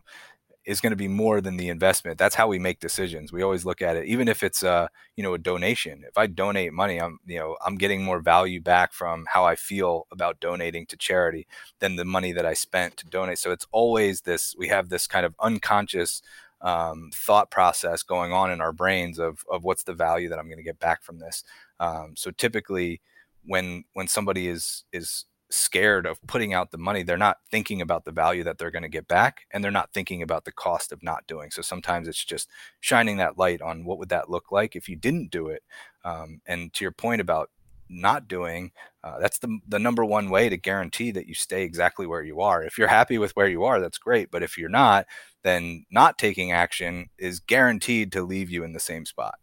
[0.66, 2.18] is going to be more than the investment.
[2.18, 3.34] That's how we make decisions.
[3.34, 6.04] We always look at it, even if it's a you know a donation.
[6.08, 9.56] If I donate money, I'm you know I'm getting more value back from how I
[9.56, 11.48] feel about donating to charity
[11.80, 13.40] than the money that I spent to donate.
[13.40, 14.56] So it's always this.
[14.58, 16.22] We have this kind of unconscious
[16.62, 20.48] um, thought process going on in our brains of of what's the value that I'm
[20.48, 21.44] going to get back from this.
[21.80, 23.02] Um, so typically,
[23.46, 28.06] when when somebody is is scared of putting out the money, they're not thinking about
[28.06, 30.92] the value that they're going to get back and they're not thinking about the cost
[30.92, 31.52] of not doing.
[31.52, 32.50] So sometimes it's just
[32.80, 35.64] shining that light on what would that look like if you didn't do it.
[36.04, 37.50] Um, and to your point about
[37.90, 38.72] not doing,
[39.04, 42.42] uh, that's the, the number one way to guarantee that you stay exactly where you
[42.42, 42.64] are.
[42.64, 44.32] If you're happy with where you are, that's great.
[44.32, 45.06] But if you're not,
[45.44, 49.36] then not taking action is guaranteed to leave you in the same spot.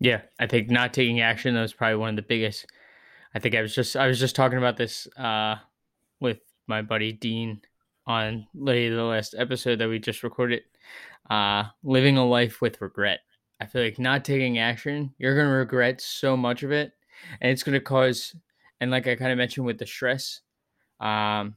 [0.00, 2.66] Yeah, I think not taking action is probably one of the biggest
[3.34, 5.56] I think I was just I was just talking about this uh,
[6.20, 7.60] with my buddy Dean
[8.06, 10.62] on the last episode that we just recorded.
[11.28, 13.20] Uh, living a life with regret.
[13.60, 16.92] I feel like not taking action, you're gonna regret so much of it,
[17.40, 18.34] and it's gonna cause.
[18.80, 20.40] And like I kind of mentioned with the stress,
[21.00, 21.56] um,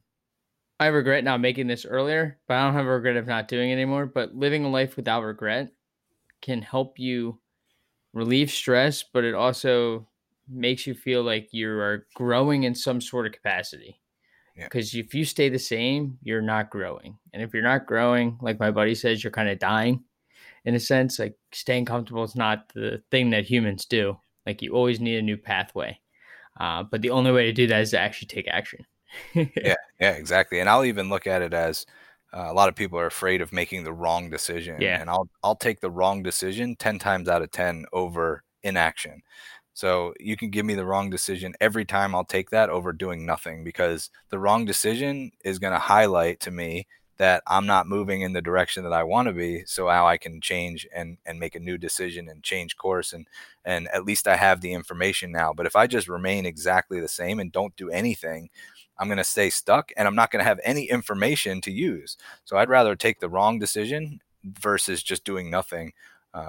[0.79, 3.69] I regret not making this earlier, but I don't have a regret of not doing
[3.69, 4.07] it anymore.
[4.07, 5.71] But living a life without regret
[6.41, 7.39] can help you
[8.13, 10.07] relieve stress, but it also
[10.51, 13.99] makes you feel like you are growing in some sort of capacity.
[14.55, 15.03] Because yeah.
[15.03, 17.17] if you stay the same, you're not growing.
[17.33, 20.03] And if you're not growing, like my buddy says, you're kind of dying
[20.65, 21.19] in a sense.
[21.19, 24.17] Like staying comfortable is not the thing that humans do.
[24.45, 25.99] Like you always need a new pathway.
[26.59, 28.85] Uh, but the only way to do that is to actually take action.
[29.33, 30.59] yeah, yeah, exactly.
[30.59, 31.85] And I'll even look at it as
[32.33, 34.81] uh, a lot of people are afraid of making the wrong decision.
[34.81, 34.99] Yeah.
[34.99, 39.21] And I'll I'll take the wrong decision ten times out of ten over inaction.
[39.73, 43.25] So you can give me the wrong decision every time I'll take that over doing
[43.25, 48.21] nothing because the wrong decision is going to highlight to me that I'm not moving
[48.21, 49.63] in the direction that I want to be.
[49.65, 53.27] So how I can change and, and make a new decision and change course and
[53.63, 55.53] and at least I have the information now.
[55.53, 58.49] But if I just remain exactly the same and don't do anything,
[58.97, 62.17] I'm going to stay stuck and I'm not going to have any information to use.
[62.43, 65.93] So I'd rather take the wrong decision versus just doing nothing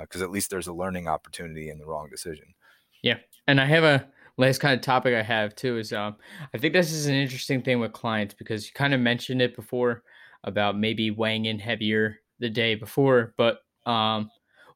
[0.00, 2.54] because uh, at least there's a learning opportunity in the wrong decision.
[3.02, 6.16] Yeah, and I have a last kind of topic I have too is um
[6.54, 9.54] I think this is an interesting thing with clients because you kind of mentioned it
[9.54, 10.02] before
[10.44, 14.30] about maybe weighing in heavier the day before, but um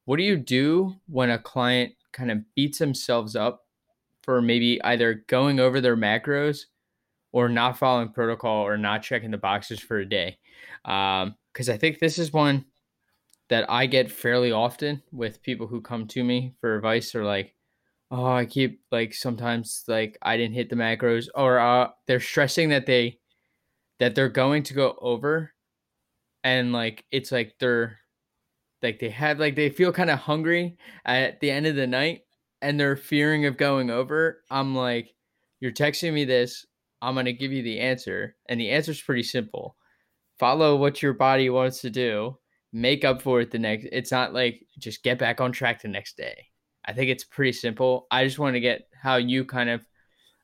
[0.05, 3.63] what do you do when a client kind of beats themselves up
[4.23, 6.61] for maybe either going over their macros
[7.33, 10.37] or not following protocol or not checking the boxes for a day?
[10.85, 12.65] Um because I think this is one
[13.49, 17.55] that I get fairly often with people who come to me for advice or like
[18.11, 22.69] oh, I keep like sometimes like I didn't hit the macros, or uh, they're stressing
[22.69, 23.19] that they
[23.99, 25.53] that they're going to go over,
[26.43, 27.99] and like it's like they're
[28.81, 32.21] like they have like they feel kind of hungry at the end of the night
[32.61, 35.13] and they're fearing of going over, I'm like,
[35.59, 36.65] you're texting me this.
[37.01, 38.35] I'm going to give you the answer.
[38.49, 39.75] And the answer is pretty simple
[40.39, 42.37] follow what your body wants to do,
[42.71, 43.87] make up for it the next.
[43.91, 46.45] It's not like just get back on track the next day.
[46.87, 48.07] I think it's pretty simple.
[48.09, 49.85] I just want to get how you kind of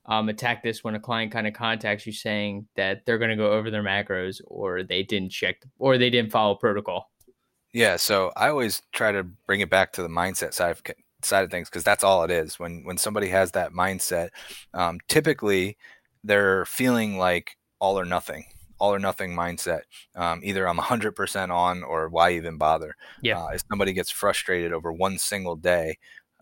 [0.05, 3.37] um, attack this when a client kind of contacts you saying that they're going to
[3.37, 7.09] go over their macros or they didn't check or they didn't follow protocol.
[7.71, 10.83] Yeah, so I always try to bring it back to the mindset side of
[11.23, 12.59] side of things because that's all it is.
[12.59, 14.29] When when somebody has that mindset,
[14.73, 15.77] um, typically
[16.23, 18.45] they're feeling like all or nothing,
[18.79, 19.81] all or nothing mindset.
[20.15, 22.95] Um, either I'm 100% on or why even bother.
[23.21, 23.41] Yeah.
[23.41, 25.97] Uh, if somebody gets frustrated over one single day,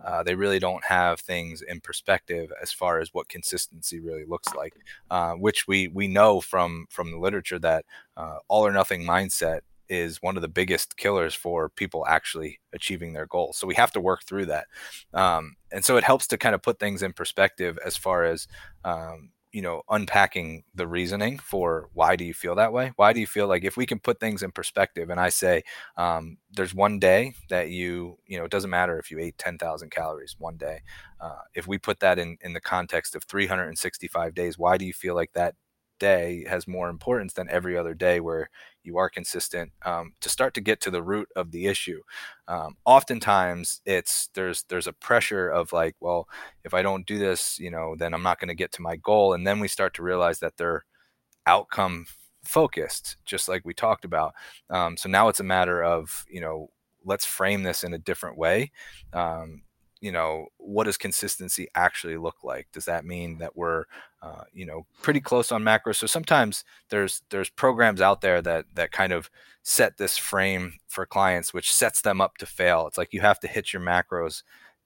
[0.05, 4.53] uh, they really don't have things in perspective as far as what consistency really looks
[4.55, 4.73] like,
[5.09, 7.85] uh, which we we know from from the literature that
[8.17, 13.11] uh, all or nothing mindset is one of the biggest killers for people actually achieving
[13.11, 13.57] their goals.
[13.57, 14.67] So we have to work through that.
[15.13, 18.47] Um, and so it helps to kind of put things in perspective as far as,
[18.85, 22.93] um, you know, unpacking the reasoning for why do you feel that way?
[22.95, 25.63] Why do you feel like if we can put things in perspective and I say,
[25.97, 29.91] um, there's one day that you, you know, it doesn't matter if you ate 10,000
[29.91, 30.81] calories one day.
[31.19, 34.93] Uh, if we put that in, in the context of 365 days, why do you
[34.93, 35.55] feel like that
[35.99, 38.49] day has more importance than every other day where
[38.83, 42.01] you are consistent um, to start to get to the root of the issue.
[42.47, 46.27] Um, oftentimes it's there's there's a pressure of like well
[46.63, 48.95] if i don't do this you know then i'm not going to get to my
[48.97, 50.83] goal and then we start to realize that they're
[51.45, 52.05] outcome
[52.43, 54.33] focused just like we talked about.
[54.69, 56.69] Um, so now it's a matter of you know
[57.03, 58.71] let's frame this in a different way.
[59.13, 59.63] Um,
[60.01, 62.67] you know what does consistency actually look like?
[62.73, 63.85] Does that mean that we're
[64.21, 65.95] uh, you know pretty close on macros?
[65.95, 69.29] So sometimes there's there's programs out there that that kind of
[69.63, 72.87] set this frame for clients which sets them up to fail.
[72.87, 74.43] It's like you have to hit your macros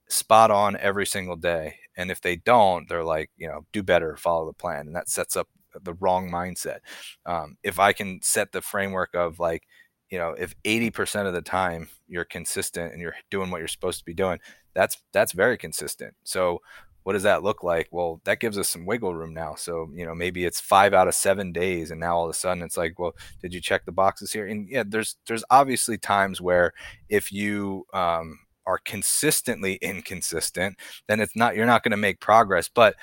[0.10, 4.16] spot on every single day and if they don't they're like you know do better
[4.18, 5.48] follow the plan and that sets up
[5.82, 6.80] the wrong mindset.
[7.26, 9.64] Um, if i can set the framework of like
[10.10, 14.00] you know if 80% of the time you're consistent and you're doing what you're supposed
[14.00, 14.40] to be doing
[14.76, 16.14] that's that's very consistent.
[16.24, 16.62] So
[17.06, 17.88] what does that look like?
[17.92, 19.54] Well, that gives us some wiggle room now.
[19.54, 22.34] So, you know, maybe it's five out of seven days, and now all of a
[22.34, 24.48] sudden it's like, well, did you check the boxes here?
[24.48, 26.74] And yeah, there's there's obviously times where
[27.08, 32.70] if you um, are consistently inconsistent, then it's not you're not going to make progress.
[32.74, 32.96] But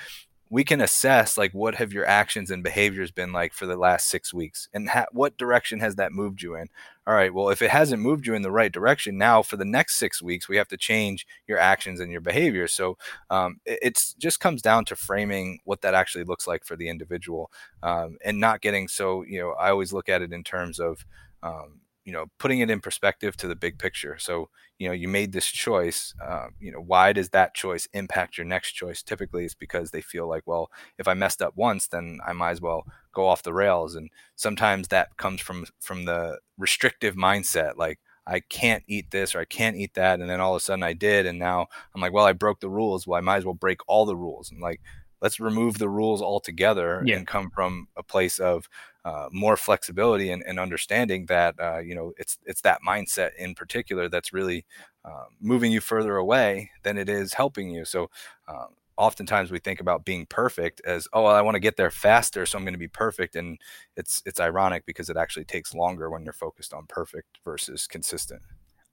[0.53, 4.07] we can assess like what have your actions and behaviors been like for the last
[4.07, 4.69] six weeks?
[4.71, 6.67] And ha- what direction has that moved you in?
[7.07, 9.65] All right well if it hasn't moved you in the right direction now for the
[9.65, 12.67] next six weeks we have to change your actions and your behavior.
[12.67, 12.97] So
[13.31, 16.87] um, it it's just comes down to framing what that actually looks like for the
[16.87, 17.51] individual
[17.81, 21.05] um, and not getting so you know i always look at it in terms of
[21.41, 24.17] um, you know putting it in perspective to the big picture.
[24.19, 28.37] So you know you made this choice uh, you know why does that choice impact
[28.37, 29.01] your next choice?
[29.01, 32.51] Typically it's because they feel like well if i messed up once then i might
[32.51, 33.95] as well go off the rails.
[33.95, 39.39] And sometimes that comes from from the restrictive mindset like i can't eat this or
[39.39, 40.19] i can't eat that.
[40.19, 42.59] And then all of a sudden i did and now i'm like well i broke
[42.59, 43.07] the rules.
[43.07, 44.51] Well i might as well break all the rules.
[44.51, 44.81] And like
[45.21, 47.15] let's remove the rules altogether yeah.
[47.15, 48.67] and come from a place of
[49.05, 53.53] uh, more flexibility and, and understanding that uh, you know it's it's that mindset in
[53.53, 54.65] particular that's really
[55.05, 57.83] uh, moving you further away than it is helping you.
[57.83, 58.09] So
[58.47, 61.91] um, oftentimes we think about being perfect as oh well, I want to get there
[61.91, 63.59] faster, so I'm going to be perfect, and
[63.97, 68.41] it's it's ironic because it actually takes longer when you're focused on perfect versus consistent.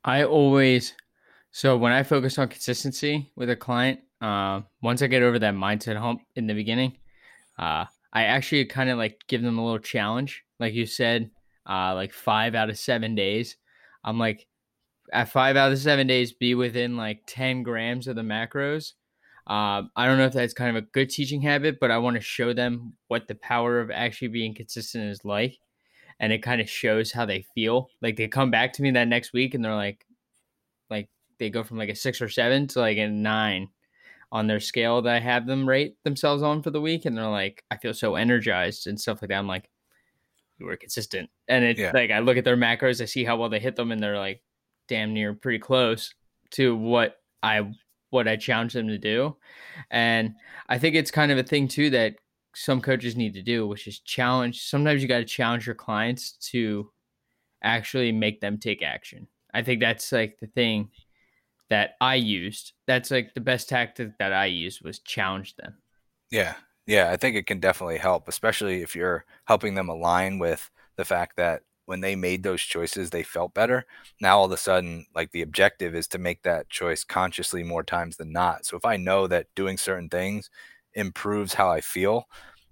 [0.04, 0.94] I always
[1.52, 5.54] so when I focus on consistency with a client, uh, once I get over that
[5.54, 6.96] mindset hump in the beginning,
[7.58, 11.30] uh, I actually kind of like give them a little challenge, like you said,
[11.68, 13.56] uh, like five out of seven days.
[14.04, 14.46] I'm like,
[15.12, 18.92] at five out of seven days, be within like 10 grams of the macros.
[19.46, 22.16] Uh, I don't know if that's kind of a good teaching habit, but I want
[22.16, 25.58] to show them what the power of actually being consistent is like.
[26.20, 27.88] And it kind of shows how they feel.
[28.02, 30.04] Like they come back to me that next week and they're like,
[30.90, 31.08] like
[31.38, 33.68] they go from like a six or seven to like a nine
[34.32, 37.28] on their scale that I have them rate themselves on for the week, and they're
[37.28, 39.38] like, I feel so energized and stuff like that.
[39.38, 39.68] I'm like,
[40.58, 41.92] you were consistent, and it's yeah.
[41.92, 44.18] like I look at their macros, I see how well they hit them, and they're
[44.18, 44.42] like,
[44.88, 46.14] damn near pretty close
[46.52, 47.70] to what I
[48.10, 49.36] what I challenge them to do,
[49.90, 50.34] and
[50.68, 52.16] I think it's kind of a thing too that
[52.54, 54.62] some coaches need to do, which is challenge.
[54.62, 56.90] Sometimes you got to challenge your clients to
[57.62, 59.28] actually make them take action.
[59.54, 60.90] I think that's like the thing
[61.70, 62.72] that I used.
[62.86, 65.78] That's like the best tactic that I used was challenge them.
[66.30, 66.54] Yeah.
[66.86, 71.04] Yeah, I think it can definitely help, especially if you're helping them align with the
[71.04, 73.86] fact that when they made those choices, they felt better.
[74.20, 77.84] Now all of a sudden, like the objective is to make that choice consciously more
[77.84, 78.64] times than not.
[78.64, 80.50] So if I know that doing certain things
[80.94, 82.24] improves how I feel,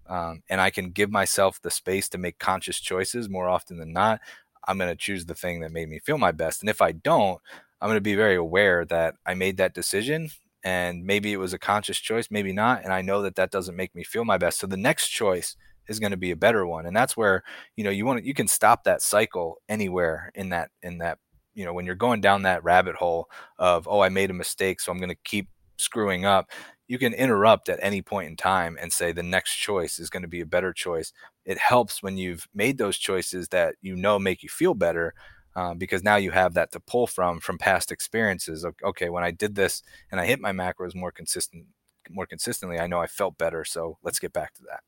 [0.08, 3.92] um, and I can give myself the space to make conscious choices more often than
[3.92, 4.20] not,
[4.66, 6.62] I'm going to choose the thing that made me feel my best.
[6.62, 7.40] And if I don't,
[7.80, 10.30] I'm going to be very aware that I made that decision
[10.64, 12.82] and maybe it was a conscious choice, maybe not.
[12.82, 14.58] And I know that that doesn't make me feel my best.
[14.58, 15.56] So the next choice
[15.88, 16.86] is going to be a better one.
[16.86, 17.42] And that's where,
[17.76, 21.18] you know, you want to, you can stop that cycle anywhere in that, in that,
[21.54, 24.80] you know, when you're going down that rabbit hole of, oh, I made a mistake.
[24.80, 26.50] So I'm going to keep screwing up
[26.88, 30.22] you can interrupt at any point in time and say the next choice is going
[30.22, 31.12] to be a better choice.
[31.44, 35.14] It helps when you've made those choices that you know make you feel better
[35.56, 38.64] uh, because now you have that to pull from from past experiences.
[38.84, 41.66] Okay, when I did this and I hit my macros more consistent,
[42.10, 43.64] more consistently, I know I felt better.
[43.64, 44.80] So let's get back to that.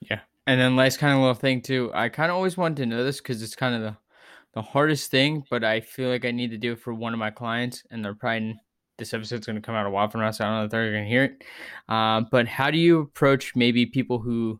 [0.00, 1.90] Yeah, and then last kind of little thing too.
[1.94, 3.96] I kind of always wanted to know this because it's kind of the
[4.54, 7.18] the hardest thing, but I feel like I need to do it for one of
[7.18, 8.58] my clients, and they're probably
[8.98, 10.70] this episode's going to come out a while from now, so I don't know if
[10.70, 11.44] they're going to hear it.
[11.88, 14.58] Uh, but how do you approach maybe people who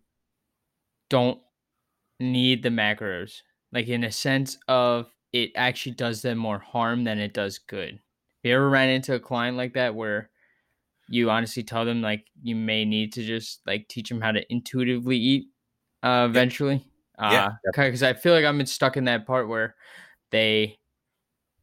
[1.09, 1.41] don't
[2.21, 3.41] need the macros,
[3.73, 7.93] like in a sense of it actually does them more harm than it does good?
[7.93, 8.01] Have
[8.43, 10.31] you ever ran into a client like that where
[11.09, 14.53] you honestly tell them like you may need to just like teach them how to
[14.53, 15.47] intuitively eat
[16.03, 16.87] uh, eventually?
[17.19, 19.75] Yeah, because uh, I feel like I'm stuck in that part where
[20.31, 20.79] they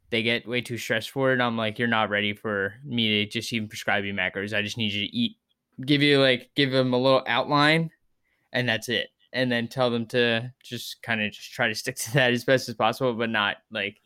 [0.10, 1.42] they get way too stressed for it.
[1.42, 4.56] I'm like, you're not ready for me to just even prescribe you macros.
[4.56, 5.38] I just need you to eat,
[5.84, 7.90] give you like, give them a little outline,
[8.52, 9.10] and that's it.
[9.34, 12.46] And then tell them to just kind of just try to stick to that as
[12.46, 13.98] best as possible, but not like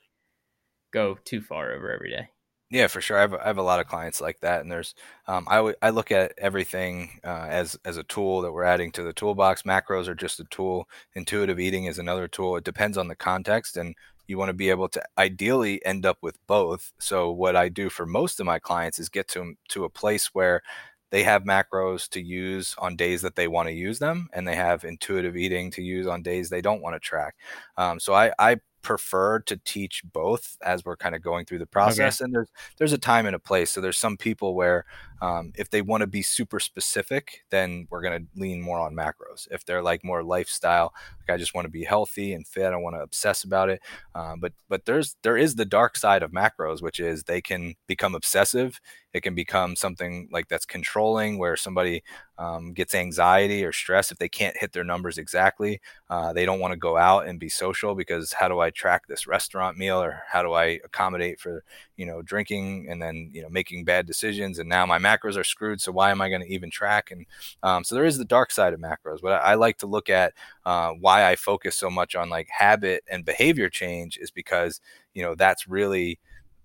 [0.92, 2.30] go too far over every day.
[2.70, 3.18] Yeah, for sure.
[3.18, 4.94] I have, I have a lot of clients like that, and there's
[5.26, 8.92] um, I, w- I look at everything uh, as as a tool that we're adding
[8.94, 9.62] to the toolbox.
[9.62, 10.90] Macros are just a tool.
[11.14, 12.58] Intuitive eating is another tool.
[12.58, 13.96] It depends on the context, and
[14.28, 16.92] you want to be able to ideally end up with both.
[17.00, 20.34] So what I do for most of my clients is get to to a place
[20.34, 20.62] where
[21.10, 24.56] they have macros to use on days that they want to use them, and they
[24.56, 27.36] have intuitive eating to use on days they don't want to track.
[27.78, 31.66] Um, so I, I prefer to teach both as we're kind of going through the
[31.66, 32.26] process okay.
[32.26, 32.48] and there's
[32.78, 34.86] there's a time and a place so there's some people where
[35.22, 38.96] um, if they want to be super specific then we're going to lean more on
[38.96, 40.94] macros if they're like more lifestyle
[41.30, 43.82] i just want to be healthy and fit i don't want to obsess about it
[44.16, 47.74] um, but but there's there is the dark side of macros which is they can
[47.88, 48.80] become obsessive
[49.14, 52.04] it can become something like that's controlling where somebody
[52.38, 56.60] um, gets anxiety or stress if they can't hit their numbers exactly uh, they don't
[56.60, 60.02] want to go out and be social because how do i track this restaurant meal
[60.02, 61.64] or how do I accommodate for
[61.96, 65.44] you know drinking and then you know making bad decisions and now my macros are
[65.44, 67.12] screwed so why am I going to even track?
[67.12, 67.26] And
[67.64, 70.10] um, so there is the dark side of macros but I, I like to look
[70.10, 70.34] at
[70.66, 74.82] uh, why I focus so much on like habit and behavior change is because
[75.14, 76.20] you know that's really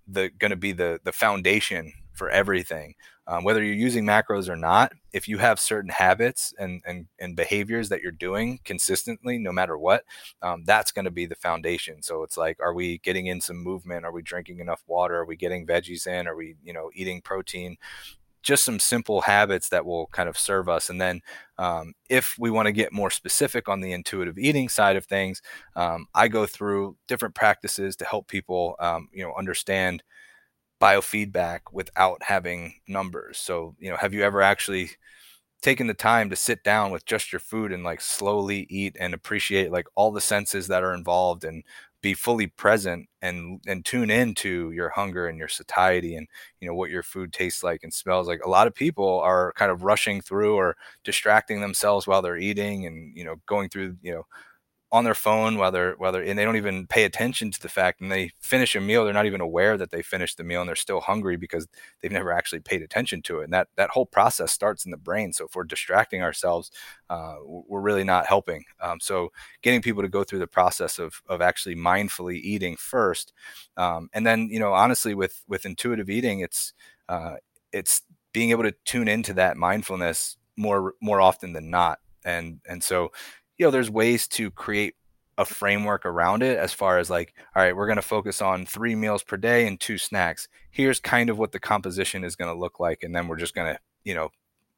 [0.07, 2.95] the going to be the the foundation for everything.
[3.29, 7.37] Um, whether you're using macros or not if you have certain habits and and, and
[7.37, 10.05] behaviors that you're doing consistently no matter what
[10.43, 12.03] um, that's going to be the foundation.
[12.03, 14.05] So it's like are we getting in some movement?
[14.05, 15.17] Are we drinking enough water?
[15.17, 16.27] Are we getting veggies in?
[16.27, 17.77] Are we you know eating protein
[18.43, 20.91] just some simple habits that will kind of serve us.
[20.91, 21.21] And then,
[21.59, 25.43] um, if we want to get more specific on the intuitive eating side of things,
[25.77, 30.03] um, I go through different practices to help people, um, you know, understand
[30.81, 33.39] biofeedback without having numbers.
[33.39, 34.91] So, you know, have you ever actually
[35.63, 39.15] taken the time to sit down with just your food and like slowly eat and
[39.15, 41.65] appreciate like all the senses that are involved and
[42.03, 46.27] be fully present and and tune into your hunger and your satiety and
[46.61, 48.41] you know what your food tastes like and smells like.
[48.45, 52.87] A lot of people are kind of rushing through or distracting themselves while they're eating
[52.87, 54.25] and you know going through you know
[54.93, 57.69] on their phone while they're while they're and they don't even pay attention to the
[57.69, 60.61] fact and they finish a meal they're not even aware that they finished the meal
[60.61, 61.67] and they're still hungry because
[62.01, 64.97] they've never actually paid attention to it and that that whole process starts in the
[64.99, 65.33] brain.
[65.33, 66.71] So if we're distracting ourselves
[67.09, 68.65] uh, we're really not helping.
[68.81, 69.33] Um, so
[69.63, 73.33] getting people to go through the process of of actually mindfully eating first
[73.79, 76.75] um, and then you know honestly with with intuitive eating it's
[77.09, 77.37] uh,
[77.73, 81.99] it's being able to tune into that mindfulness more more often than not.
[82.25, 83.11] And and so
[83.59, 84.95] you know, there's ways to create
[85.39, 88.67] a framework around it as far as like, all right, we're going to focus on
[88.67, 90.49] three meals per day and two snacks.
[90.71, 93.03] Here's kind of what the composition is going to look like.
[93.03, 94.31] And then we're just going to, you know,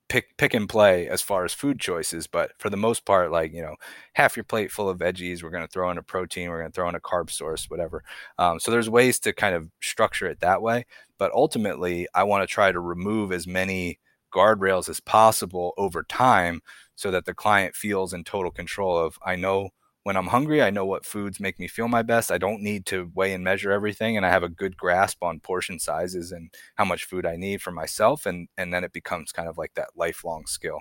[0.09, 3.53] pick pick and play as far as food choices but for the most part like
[3.55, 3.75] you know
[4.13, 6.71] half your plate full of veggies we're going to throw in a protein we're going
[6.71, 8.05] to throw in a carb source whatever
[8.39, 10.85] um, so there's ways to kind of structure it that way
[11.19, 13.99] but ultimately i want to try to remove as many
[14.33, 16.61] guardrails as possible over time
[16.97, 19.71] so that the client feels in total control of I know
[20.05, 22.31] when I'm hungry, I know what foods make me feel my best.
[22.31, 25.41] I don't need to weigh and measure everything, and I have a good grasp on
[25.41, 28.27] portion sizes and how much food I need for myself.
[28.27, 30.81] And and then it becomes kind of like that lifelong skill.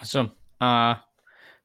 [0.00, 0.32] Awesome.
[0.60, 0.94] Uh,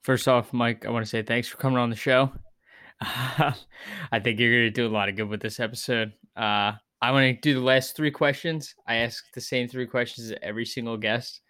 [0.01, 2.31] first off, Mike, I want to say thanks for coming on the show.
[3.01, 6.13] I think you're going to do a lot of good with this episode.
[6.35, 8.75] Uh, I want to do the last three questions.
[8.87, 11.41] I ask the same three questions to every single guest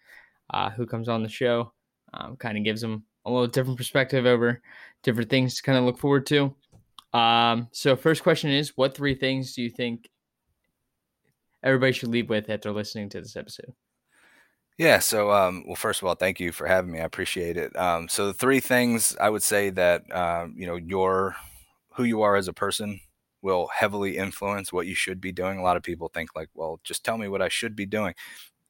[0.50, 1.72] uh, who comes on the show.
[2.16, 4.62] Um, kind of gives them a little different perspective over
[5.02, 6.54] different things to kind of look forward to.
[7.12, 10.08] Um, so, first question is What three things do you think
[11.62, 13.72] everybody should leave with after listening to this episode?
[14.76, 14.98] Yeah.
[14.98, 17.00] So, um, well, first of all, thank you for having me.
[17.00, 17.74] I appreciate it.
[17.76, 21.36] Um, so, the three things I would say that um, you know your
[21.94, 23.00] who you are as a person
[23.42, 25.58] will heavily influence what you should be doing.
[25.58, 28.14] A lot of people think like, well, just tell me what I should be doing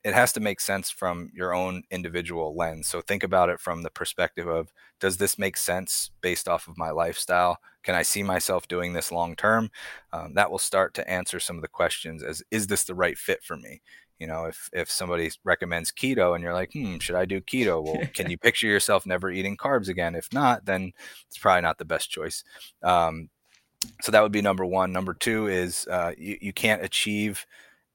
[0.04, 2.86] it has to make sense from your own individual lens.
[2.86, 6.76] So think about it from the perspective of does this make sense based off of
[6.76, 7.58] my lifestyle?
[7.82, 9.70] Can I see myself doing this long term?
[10.12, 13.16] Um, that will start to answer some of the questions as is this the right
[13.16, 13.80] fit for me?
[14.18, 17.82] You know, if if somebody recommends keto and you're like, hmm, should I do keto?
[17.82, 20.14] Well, can you picture yourself never eating carbs again?
[20.14, 20.92] If not, then
[21.26, 22.44] it's probably not the best choice.
[22.82, 23.30] Um,
[24.02, 24.92] so that would be number one.
[24.92, 27.46] Number two is uh, you, you can't achieve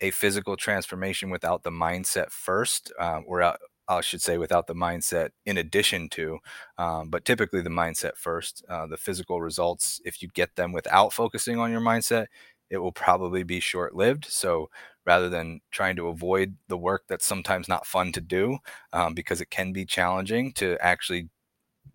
[0.02, 4.76] a physical transformation without the mindset first, um, or uh, I should say, without the
[4.76, 6.39] mindset in addition to,
[6.78, 8.64] um, but typically the mindset first.
[8.70, 12.28] Uh, the physical results, if you get them without focusing on your mindset,
[12.70, 14.26] it will probably be short lived.
[14.26, 14.70] So
[15.06, 18.60] rather than trying to avoid the work that's sometimes not fun to do
[18.93, 21.30] um, because it can be challenging to actually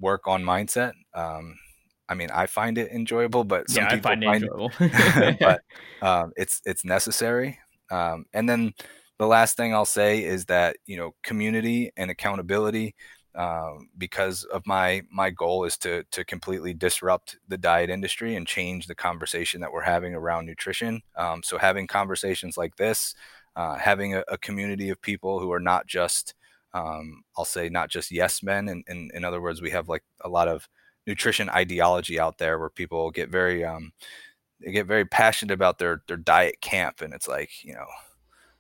[0.01, 0.95] work on mindset.
[1.15, 1.57] Um,
[2.09, 5.37] I mean, I find it enjoyable, but some yeah, people I find, find it enjoyable.
[5.41, 5.63] but
[6.07, 7.61] um, it's it's necessary.
[7.91, 8.73] Um, and then
[9.19, 12.95] the last thing I'll say is that you know community and accountability.
[13.37, 18.47] Um, because of my my goal is to to completely disrupt the diet industry and
[18.47, 21.03] change the conversation that we're having around nutrition.
[21.17, 23.13] Um, so having conversations like this,
[23.57, 26.35] uh, having a, a, community of people who are not just
[26.75, 28.69] um, I'll say not just yes men.
[28.69, 30.69] And in, in, other words, we have like a lot of
[31.07, 33.93] nutrition ideology out there where people get very um,
[34.65, 37.87] they get very passionate about their their diet camp, and it's like you know.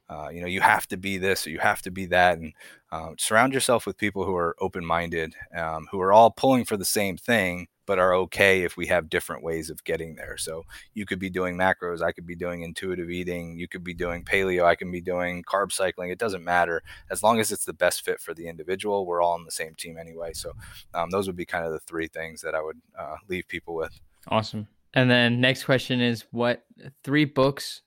[0.06, 2.52] Uh, you know, you have to be this or you have to be that, and
[2.92, 6.84] uh, surround yourself with people who are open-minded, um, who are all pulling for the
[6.84, 10.36] same thing, but are okay if we have different ways of getting there.
[10.36, 13.94] So you could be doing macros, I could be doing intuitive eating, you could be
[13.94, 16.10] doing paleo, I can be doing carb cycling.
[16.10, 19.06] It doesn't matter as long as it's the best fit for the individual.
[19.06, 20.34] We're all on the same team anyway.
[20.34, 20.52] So
[20.92, 23.74] um, those would be kind of the three things that I would uh, leave people
[23.74, 23.98] with.
[24.28, 24.68] Awesome.
[24.94, 26.64] And then next question is what
[27.02, 27.82] three books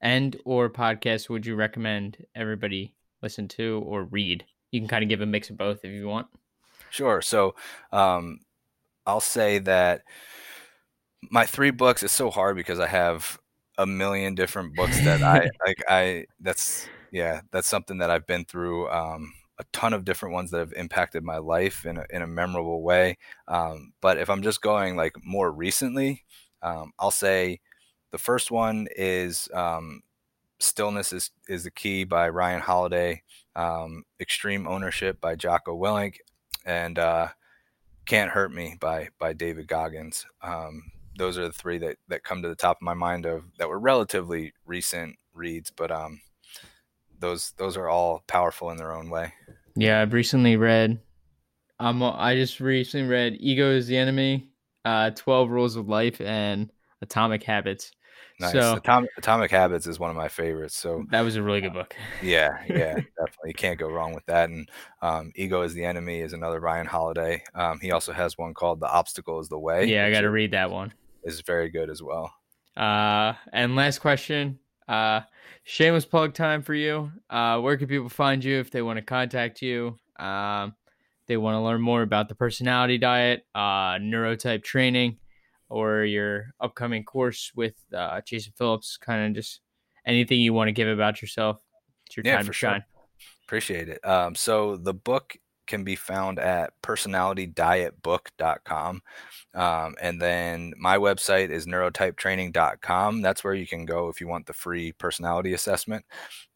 [0.00, 4.44] and or podcasts would you recommend everybody listen to or read?
[4.70, 6.26] You can kind of give a mix of both if you want.
[6.90, 7.22] Sure.
[7.22, 7.54] So
[7.92, 8.40] um,
[9.06, 10.02] I'll say that
[11.30, 13.38] my three books is so hard because I have
[13.78, 15.82] a million different books that I like.
[15.88, 18.88] I that's yeah, that's something that I've been through.
[18.90, 22.26] Um, a ton of different ones that have impacted my life in a, in a
[22.26, 23.18] memorable way.
[23.46, 26.24] Um, but if I'm just going like more recently,
[26.62, 27.60] um, I'll say
[28.10, 30.02] the first one is um,
[30.58, 33.22] "Stillness is is the Key" by Ryan Holiday,
[33.54, 36.16] um, "Extreme Ownership" by Jocko Willink,
[36.64, 37.28] and uh,
[38.06, 40.26] "Can't Hurt Me" by by David Goggins.
[40.42, 43.44] Um, those are the three that that come to the top of my mind of
[43.58, 46.20] that were relatively recent reads, but um,
[47.24, 49.32] those those are all powerful in their own way.
[49.76, 51.00] Yeah, I've recently read.
[51.80, 54.48] Um, I just recently read "Ego is the Enemy,"
[54.84, 56.70] uh, "12 Rules of Life," and
[57.02, 57.92] "Atomic Habits."
[58.40, 58.52] Nice.
[58.52, 60.76] So, Atomic, Atomic Habits is one of my favorites.
[60.76, 61.94] So that was a really good book.
[62.22, 63.48] yeah, yeah, definitely.
[63.48, 64.50] You can't go wrong with that.
[64.50, 64.68] And
[65.02, 67.44] um, Ego is the Enemy is another Ryan Holiday.
[67.54, 69.86] Um, he also has one called The Obstacle is the Way.
[69.86, 70.92] Yeah, I got to read that one.
[71.22, 72.32] Is very good as well.
[72.76, 74.58] Uh, and last question.
[74.88, 75.20] Uh,
[75.64, 77.10] shameless plug time for you.
[77.30, 79.96] Uh, where can people find you if they want to contact you?
[80.18, 80.74] Um,
[81.26, 85.18] they want to learn more about the personality diet, uh, neurotype training,
[85.68, 88.96] or your upcoming course with uh, Jason Phillips.
[88.98, 89.60] Kind of just
[90.06, 91.62] anything you want to give about yourself.
[92.06, 92.80] It's your yeah, time to shine.
[92.80, 93.28] Sure.
[93.46, 94.06] Appreciate it.
[94.06, 95.36] Um, so the book
[95.66, 99.02] can be found at personalitydietbook.com.
[99.54, 103.22] Um, and then my website is neurotypetraining.com.
[103.22, 106.04] That's where you can go if you want the free personality assessment.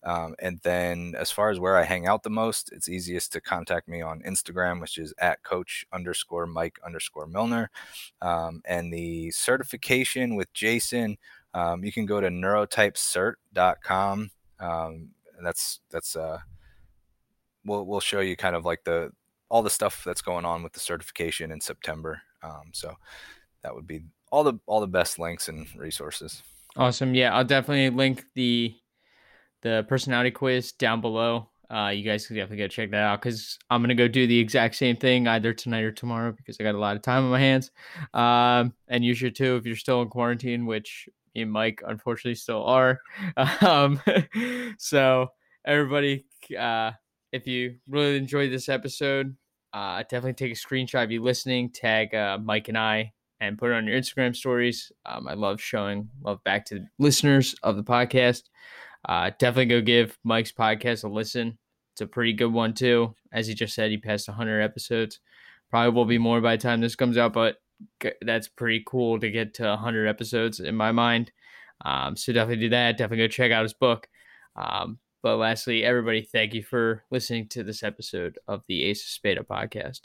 [0.04, 3.40] Um, and then as far as where I hang out the most, it's easiest to
[3.40, 7.70] contact me on Instagram, which is at coach underscore Mike underscore Millner.
[8.22, 11.18] Um, and the certification with Jason,
[11.54, 14.30] um, you can go to neurotypecert.com.
[14.60, 15.08] Um,
[15.42, 16.38] that's, that's, uh,
[17.68, 19.12] we'll we'll show you kind of like the
[19.48, 22.20] all the stuff that's going on with the certification in September.
[22.42, 22.94] Um, so
[23.62, 26.42] that would be all the all the best links and resources.
[26.76, 27.14] Awesome.
[27.14, 28.74] Yeah, I'll definitely link the
[29.62, 31.48] the personality quiz down below.
[31.70, 34.38] Uh, you guys can definitely go check that out because I'm gonna go do the
[34.38, 37.30] exact same thing either tonight or tomorrow because I got a lot of time on
[37.30, 37.70] my hands.
[38.14, 42.36] Um, and you should too if you're still in quarantine, which me and Mike unfortunately
[42.36, 43.00] still are.
[43.60, 44.00] Um,
[44.78, 45.28] so
[45.64, 46.24] everybody,
[46.58, 46.92] uh,
[47.32, 49.36] if you really enjoyed this episode,
[49.72, 53.70] uh, definitely take a screenshot of you listening, tag uh, Mike and I, and put
[53.70, 54.90] it on your Instagram stories.
[55.06, 58.44] Um, I love showing love back to listeners of the podcast.
[59.08, 61.58] Uh, definitely go give Mike's podcast a listen.
[61.92, 63.14] It's a pretty good one too.
[63.32, 65.20] As he just said, he passed 100 episodes.
[65.70, 67.56] Probably will be more by the time this comes out, but
[68.22, 71.30] that's pretty cool to get to 100 episodes in my mind.
[71.84, 72.96] Um, so definitely do that.
[72.96, 74.08] Definitely go check out his book.
[74.56, 79.08] Um, but lastly, everybody, thank you for listening to this episode of the Ace of
[79.08, 80.02] Spada podcast.